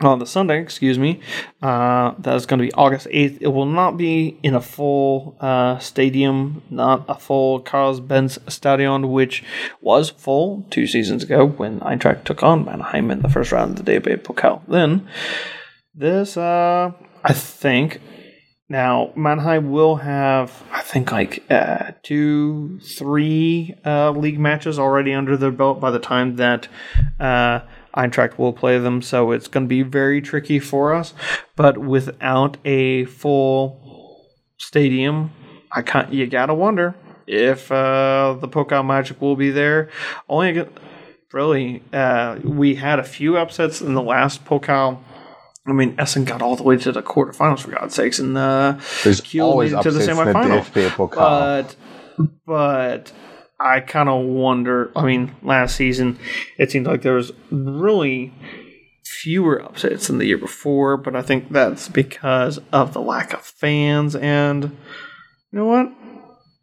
[0.00, 1.20] on the Sunday, excuse me.
[1.62, 3.38] Uh, that is going to be August 8th.
[3.40, 9.10] It will not be in a full uh, stadium, not a full Carls Benz Stadion,
[9.10, 9.44] which
[9.80, 13.84] was full two seasons ago when Eintracht took on Mannheim in the first round of
[13.84, 14.62] the DFB Pokal.
[14.66, 15.08] Then,
[15.94, 16.92] this, uh,
[17.24, 18.00] I think,
[18.70, 25.36] now, Mannheim will have, I think, like uh, two, three uh, league matches already under
[25.36, 26.68] their belt by the time that
[27.18, 27.62] uh,
[27.96, 31.12] Eintracht will play them, so it's going to be very tricky for us.
[31.56, 34.26] But without a full
[34.58, 35.32] stadium,
[35.72, 36.12] I can't.
[36.12, 36.94] You gotta wonder
[37.26, 39.88] if uh, the Pokal Magic will be there.
[40.28, 40.66] Only
[41.32, 44.98] really, uh, we had a few upsets in the last Pokal.
[45.66, 48.78] I mean, Essen got all the way to the quarterfinals for God's sakes, and uh,
[49.04, 50.64] There's Kiel always to the the semifinal.
[50.90, 51.16] Pokal.
[51.16, 51.76] But
[52.46, 53.12] but
[53.60, 54.90] I kind of wonder.
[54.96, 56.18] I mean, last season
[56.56, 58.32] it seemed like there was really
[59.04, 63.42] fewer upsets than the year before, but I think that's because of the lack of
[63.42, 64.16] fans.
[64.16, 65.92] And you know what?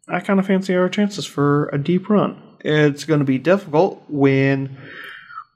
[0.08, 2.42] I kind of fancy our chances for a deep run.
[2.60, 4.76] It's going to be difficult when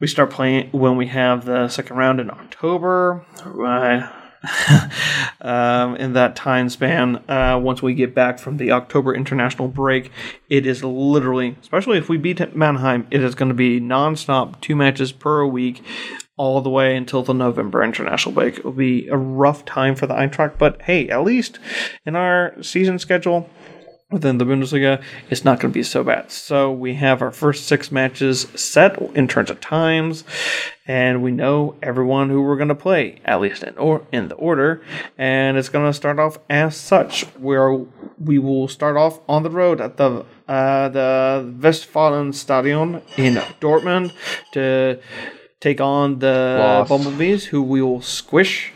[0.01, 3.25] we start playing when we have the second round in October.
[3.45, 4.09] Uh,
[5.41, 10.11] um, in that time span, uh, once we get back from the October international break,
[10.49, 14.77] it is literally, especially if we beat Mannheim, it is going to be nonstop, two
[14.77, 15.83] matches per week,
[16.37, 18.59] all the way until the November international break.
[18.59, 21.59] It will be a rough time for the Eintracht, but hey, at least
[22.05, 23.49] in our season schedule,
[24.13, 26.31] within the Bundesliga, it's not going to be so bad.
[26.31, 30.23] So we have our first six matches set in terms of times,
[30.87, 34.35] and we know everyone who we're going to play, at least in or in the
[34.37, 34.83] order,
[35.17, 37.25] and it's going to start off as such.
[37.39, 37.73] Where
[38.19, 44.13] we will start off on the road at the uh, the Westfalen Stadion in Dortmund
[44.53, 45.01] to
[45.61, 46.89] take on the Lost.
[46.91, 48.73] Bumblebees, who we will squish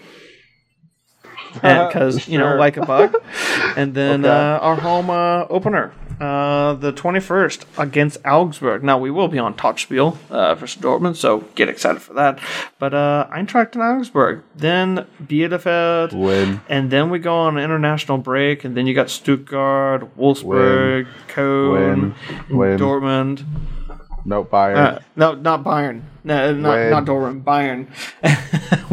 [1.60, 3.14] because you know like a bug
[3.76, 4.28] and then Okay.
[4.34, 9.54] uh, our home uh, opener uh, the 21st against augsburg now we will be on
[9.54, 12.38] Topspiel uh, versus dortmund so get excited for that
[12.78, 16.60] but uh, eintracht and augsburg then bielefeld Win.
[16.68, 22.14] and then we go on an international break and then you got stuttgart wolfsburg Cologne,
[22.48, 22.58] Win.
[22.58, 22.78] Win.
[22.78, 23.44] dortmund
[24.26, 24.76] Nope, Bayern.
[24.76, 26.02] uh, no, not Bayern.
[26.24, 26.90] No, not Win.
[26.90, 27.44] not Dortmund.
[27.44, 27.86] Bayern.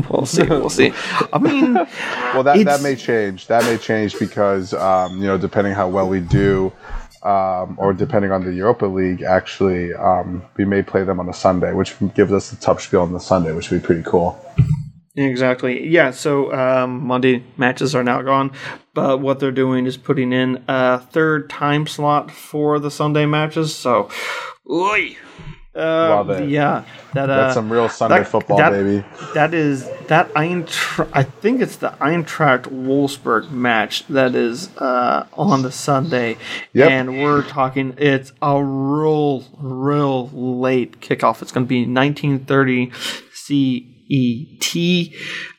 [0.10, 0.44] we'll see.
[0.44, 0.94] We'll see.
[1.34, 1.74] I mean,
[2.34, 3.48] Well, that, that may change.
[3.48, 6.72] That may change because, um, you know, depending how well we do,
[7.24, 11.34] um, or depending on the Europa League, actually, um, we may play them on a
[11.34, 14.40] Sunday, which gives us the top spiel on the Sunday, which would be pretty cool.
[15.16, 15.88] Exactly.
[15.88, 16.12] Yeah.
[16.12, 18.52] So um, Monday matches are now gone,
[18.94, 23.76] but what they're doing is putting in a third time slot for the Sunday matches.
[23.76, 24.10] So,
[24.70, 25.16] oi.
[25.76, 26.50] Uh, Love it.
[26.50, 26.84] Yeah.
[27.16, 29.04] That, uh, That's some real Sunday that- football, that- baby.
[29.34, 31.10] That is that Eintracht.
[31.14, 36.38] I think it's the Eintracht Wolfsburg match that is uh, on the Sunday,
[36.74, 36.92] Yep.
[36.92, 37.96] and we're talking.
[37.98, 41.42] It's a real, real late kickoff.
[41.42, 42.92] It's going to be 1930
[44.14, 45.14] CET,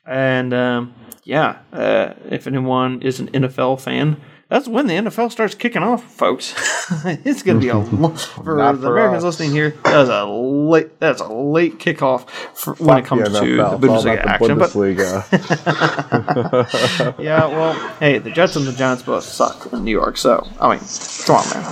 [0.07, 0.95] and um,
[1.25, 4.21] yeah, uh, if anyone is an NFL fan.
[4.51, 6.53] That's when the NFL starts kicking off, folks.
[7.25, 7.83] it's going to be a
[8.17, 9.39] for Not the for Americans us.
[9.41, 9.71] listening here.
[9.85, 11.01] That's a late.
[11.01, 14.59] That's a late kickoff for, when it comes to the Bundesliga action.
[14.59, 14.75] But
[17.19, 20.17] yeah, well, hey, the Jets and the Giants both suck in New York.
[20.17, 20.81] So I mean,
[21.25, 21.65] come on, man.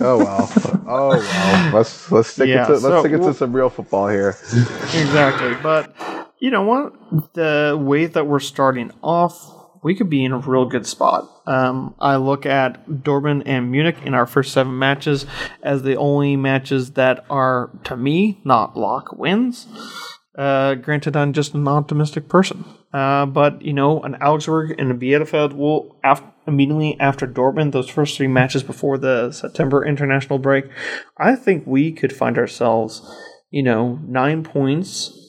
[0.00, 0.52] oh well.
[0.88, 1.74] Oh well.
[1.74, 4.08] Let's let's stick Yeah, it to let's so stick it we'll- to some real football
[4.08, 4.30] here.
[4.50, 5.54] exactly.
[5.62, 5.94] But
[6.38, 6.92] you know what?
[7.34, 11.30] The way that we're starting off, we could be in a real good spot.
[11.46, 15.26] Um, I look at Dortmund and Munich in our first seven matches
[15.62, 19.66] as the only matches that are, to me, not lock wins.
[20.36, 22.64] Uh, granted, I'm just an optimistic person.
[22.92, 25.98] Uh, but, you know, an Augsburg and a Bielefeld will,
[26.46, 30.66] immediately after Dortmund, those first three matches before the September international break,
[31.18, 33.02] I think we could find ourselves,
[33.50, 35.25] you know, nine points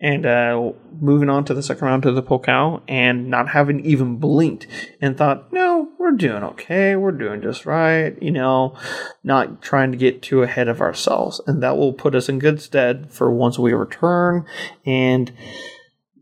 [0.00, 4.16] and uh, moving on to the second round to the Pokal and not having even
[4.16, 4.66] blinked
[5.00, 8.76] and thought, no, we're doing okay, we're doing just right, you know,
[9.24, 11.40] not trying to get too ahead of ourselves.
[11.46, 14.46] And that will put us in good stead for once we return
[14.86, 15.32] and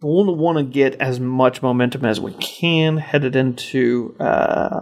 [0.03, 4.81] we'll want to get as much momentum as we can headed into uh,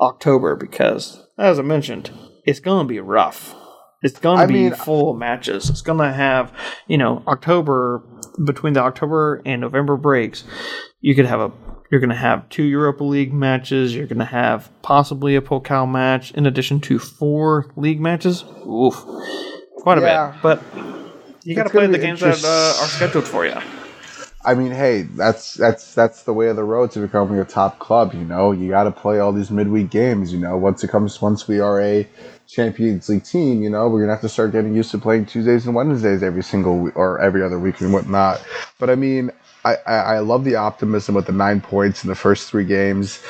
[0.00, 2.10] October because, as I mentioned,
[2.44, 3.54] it's going to be rough.
[4.02, 5.70] It's going to I be mean- full of matches.
[5.70, 6.52] It's going to have,
[6.88, 8.02] you know, October
[8.44, 10.44] between the October and November breaks.
[11.00, 11.52] You could have a
[11.90, 13.94] you're going to have two Europa League matches.
[13.94, 18.44] You're going to have possibly a Pokal match in addition to four league matches.
[18.66, 18.94] Oof,
[19.76, 20.30] quite a Yeah.
[20.30, 20.42] bit.
[20.42, 20.62] But
[21.44, 23.56] you got to play the games that uh, are scheduled for you.
[24.44, 27.78] I mean, hey, that's that's that's the way of the road to becoming a top
[27.78, 28.14] club.
[28.14, 30.32] You know, you got to play all these midweek games.
[30.32, 32.08] You know, once it comes, once we are a
[32.52, 35.66] Champions League team, you know, we're gonna have to start getting used to playing Tuesdays
[35.66, 38.42] and Wednesdays every single week or every other week and whatnot.
[38.78, 39.30] But I mean,
[39.64, 43.22] I, I, I love the optimism with the nine points in the first three games.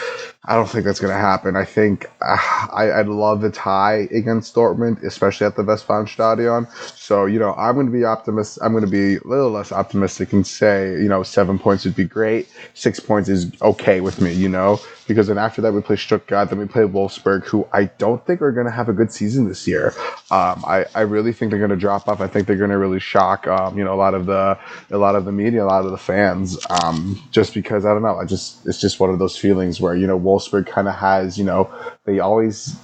[0.44, 1.54] I don't think that's going to happen.
[1.54, 2.36] I think uh,
[2.72, 6.68] I, I'd love a tie against Dortmund, especially at the Westfalenstadion.
[6.96, 8.62] So, you know, I'm going to be optimistic.
[8.64, 11.94] I'm going to be a little less optimistic and say, you know, seven points would
[11.94, 12.48] be great.
[12.74, 14.80] Six points is okay with me, you know,
[15.12, 18.40] because then after that we play Stuttgart, then we play Wolfsburg, who I don't think
[18.42, 19.94] are going to have a good season this year.
[20.30, 22.20] Um, I, I really think they're going to drop off.
[22.20, 24.58] I think they're going to really shock, um, you know, a lot of the
[24.90, 28.02] a lot of the media, a lot of the fans, um, just because I don't
[28.02, 28.16] know.
[28.16, 31.38] I just it's just one of those feelings where you know Wolfsburg kind of has,
[31.38, 31.70] you know,
[32.04, 32.76] they always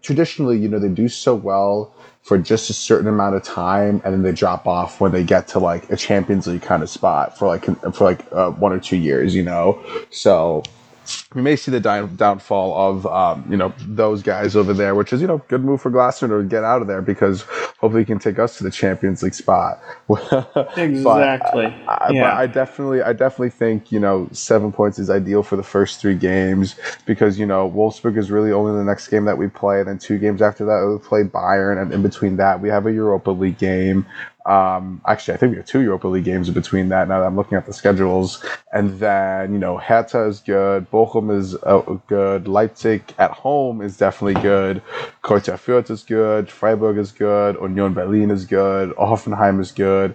[0.00, 4.14] traditionally, you know, they do so well for just a certain amount of time and
[4.14, 7.36] then they drop off when they get to like a Champions League kind of spot
[7.36, 9.82] for like for like uh, one or two years, you know.
[10.10, 10.62] So
[11.34, 15.12] we may see the down, downfall of um, you know those guys over there, which
[15.12, 18.04] is you know good move for Glasner to get out of there because hopefully he
[18.04, 19.80] can take us to the Champions League spot.
[20.76, 21.66] exactly.
[21.88, 22.36] I, yeah.
[22.36, 26.16] I definitely, I definitely think you know seven points is ideal for the first three
[26.16, 26.76] games
[27.06, 29.98] because you know Wolfsburg is really only the next game that we play, and then
[29.98, 33.30] two games after that we play Bayern, and in between that we have a Europa
[33.30, 34.06] League game.
[34.44, 37.08] Um, actually, I think we have two Europa League games in between that.
[37.08, 41.21] Now that I'm looking at the schedules, and then you know Hertha is good, Bochum
[41.30, 44.82] is uh, good, Leipzig at home is definitely good,
[45.22, 50.14] Greuther Fürth is good, Freiburg is good, Union Berlin is good, Hoffenheim is good.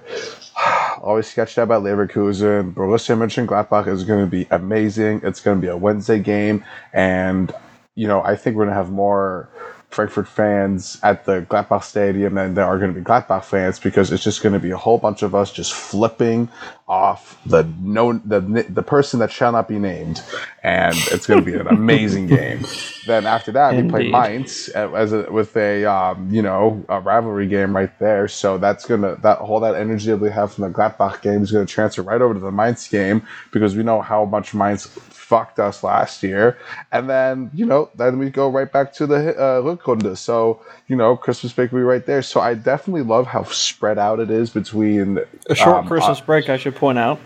[1.02, 2.74] Always sketched out about Leverkusen.
[2.74, 5.22] Borussia Mönchengladbach is going to be amazing.
[5.24, 7.54] It's going to be a Wednesday game, and
[7.96, 9.50] you know I think we're going to have more
[9.90, 14.12] Frankfurt fans at the Gladbach Stadium than there are going to be Gladbach fans because
[14.12, 16.50] it's just going to be a whole bunch of us just flipping
[16.88, 20.22] off the known the the person that shall not be named,
[20.64, 22.66] and it's going to be an amazing game.
[23.06, 23.84] Then after that, Indeed.
[23.86, 28.28] we play Mainz as a, with a um, you know a rivalry game right there.
[28.28, 31.52] So that's gonna that all that energy that we have from the Gladbach game is
[31.52, 34.88] going to transfer right over to the Mainz game because we know how much Mainz
[35.28, 36.58] fucked us last year.
[36.94, 40.16] And then, you know, then we go right back to the uh.
[40.16, 42.22] So, you know, Christmas break will be right there.
[42.22, 45.20] So I definitely love how spread out it is between
[45.50, 46.50] a short um, Christmas uh, break.
[46.50, 47.20] I should point out.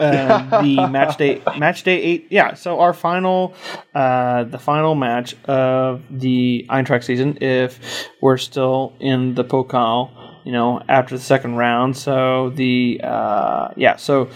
[0.00, 3.54] Uh, the match day match day eight yeah so our final
[3.94, 10.10] uh, the final match of the Eintracht season if we're still in the Pokal
[10.44, 11.96] you know, after the second round.
[11.96, 14.28] So the uh, yeah, so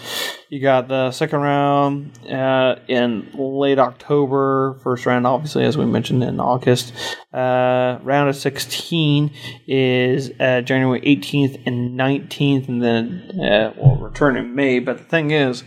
[0.49, 4.79] you got the second round uh, in late October.
[4.83, 6.93] First round, obviously, as we mentioned in August.
[7.33, 9.31] Uh, round of sixteen
[9.67, 14.79] is uh, January eighteenth and nineteenth, and then uh, we'll return in May.
[14.79, 15.63] But the thing is,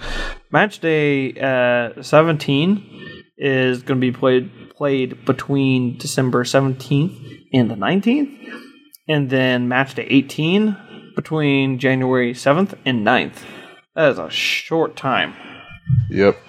[0.51, 2.87] match day uh, seventeen
[3.37, 7.13] is going to be played played between December seventeenth
[7.53, 8.39] and the nineteenth
[9.11, 13.43] and then match day 18 between January 7th and 9th.
[13.95, 15.33] That is a short time.
[16.09, 16.39] Yep.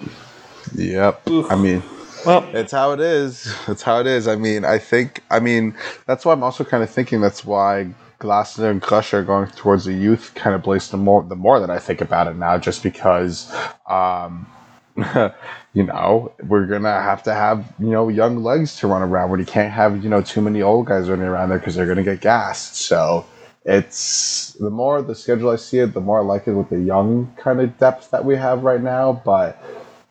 [0.75, 1.29] Yep.
[1.29, 1.51] Oof.
[1.51, 1.83] I mean,
[2.25, 3.53] well, it's how it is.
[3.67, 4.27] It's how it is.
[4.27, 5.75] I mean, I think, I mean,
[6.07, 9.83] that's why I'm also kind of thinking that's why Glasner and Krösche are going towards
[9.83, 12.57] the youth kind of place the more, the more that I think about it now,
[12.57, 13.53] just because,
[13.89, 14.47] um,
[15.73, 19.31] you know, we're gonna have to have you know young legs to run around.
[19.31, 21.87] When you can't have you know too many old guys running around there because they're
[21.87, 22.75] gonna get gassed.
[22.75, 23.25] So
[23.65, 26.79] it's the more the schedule I see it, the more I like it with the
[26.79, 29.21] young kind of depth that we have right now.
[29.25, 29.61] But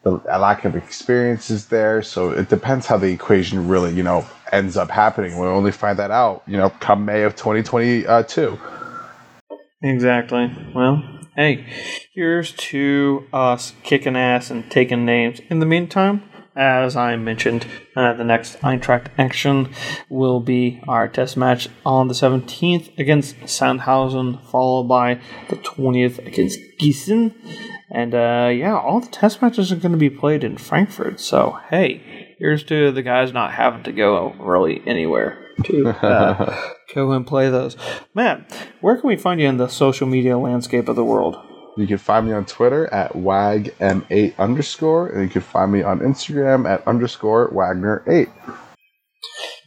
[0.03, 4.27] the lack of experience is there, so it depends how the equation really you know
[4.51, 5.39] ends up happening.
[5.39, 8.59] We'll only find that out you know come May of 2022.
[9.85, 10.73] Exactly.
[10.75, 11.03] Well,
[11.37, 11.67] hey,
[12.13, 15.41] here's to us kicking ass and taking names.
[15.49, 16.23] In the meantime,
[16.55, 17.67] as I mentioned,
[17.97, 19.71] uh, the next Eintracht action
[20.11, 26.59] will be our test match on the 17th against Sandhausen, followed by the 20th against
[26.79, 27.35] Gießen.
[27.91, 31.21] And uh, yeah, all the test matches are going to be played in Frankfurt.
[31.21, 37.13] So, hey, here's to the guys not having to go really anywhere to uh, go
[37.13, 37.77] and play those.
[38.15, 41.37] Matt, where can we find you in the social media landscape of the world?
[41.77, 46.01] You can find me on Twitter at wagm8 underscore, and you can find me on
[46.01, 48.31] Instagram at underscore wagner8.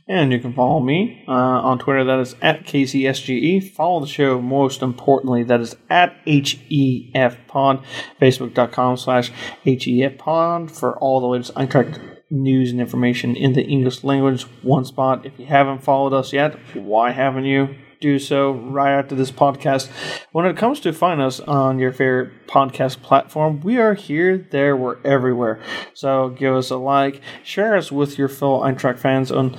[0.08, 3.72] And you can follow me uh, on Twitter, that is at KCSGE.
[3.72, 7.84] Follow the show, most importantly, that is at HEFPod,
[8.22, 9.32] Facebook.com slash
[9.66, 14.44] HEFPod for all the latest Eintracht news and information in the English language.
[14.62, 15.26] One spot.
[15.26, 17.76] If you haven't followed us yet, why haven't you?
[18.02, 19.90] do so right after this podcast.
[20.32, 24.76] When it comes to find us on your favorite podcast platform, we are here, there,
[24.76, 25.60] we're everywhere.
[25.94, 29.58] So give us a like, share us with your fellow Eintracht fans on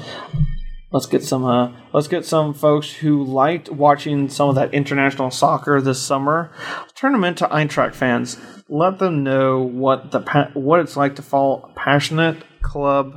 [0.92, 5.30] let's get some uh, let's get some folks who liked watching some of that international
[5.30, 6.52] soccer this summer
[6.94, 8.38] turn them into Eintracht fans
[8.68, 10.20] let them know what the
[10.54, 13.14] what it's like to follow a passionate club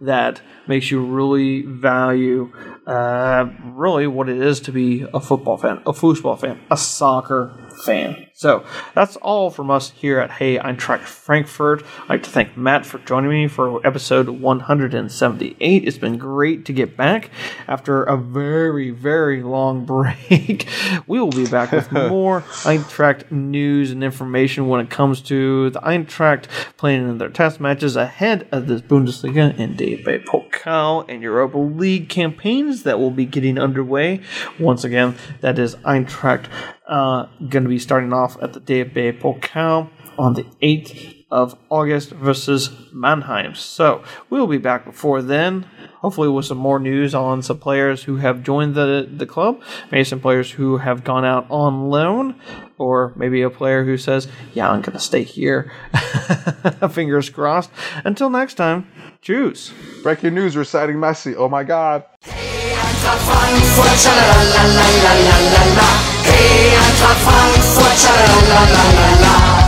[0.00, 2.52] that makes you really value
[2.86, 7.52] uh, really what it is to be a football fan, a football fan, a soccer
[7.84, 8.26] fan.
[8.34, 8.64] So
[8.94, 11.84] that's all from us here at Hey Eintracht Frankfurt.
[12.04, 15.86] I'd like to thank Matt for joining me for episode 178.
[15.86, 17.30] It's been great to get back
[17.68, 20.66] after a very, very long break.
[21.06, 25.80] we will be back with more Eintracht news and information when it comes to the
[25.80, 26.46] Eintracht
[26.78, 32.08] playing in their test matches ahead of this Bundesliga and DFB Pokal and Europa League
[32.08, 34.20] campaigns that will be getting underway.
[34.58, 36.46] Once again, that is Eintracht
[36.92, 39.88] uh, going to be starting off at the DFB Pokal
[40.18, 43.54] on the 8th of August versus Mannheim.
[43.54, 45.62] So we'll be back before then,
[46.00, 50.04] hopefully with some more news on some players who have joined the, the club, maybe
[50.04, 52.38] some players who have gone out on loan,
[52.76, 55.72] or maybe a player who says, yeah, I'm going to stay here.
[56.90, 57.70] Fingers crossed.
[58.04, 58.86] Until next time,
[59.22, 59.72] choose.
[60.02, 61.34] Breaking news reciting Messi.
[61.34, 62.04] Oh my God.
[62.20, 62.52] Hey,
[66.42, 68.02] Eintracht Frankfurt,
[68.48, 69.61] la la la la.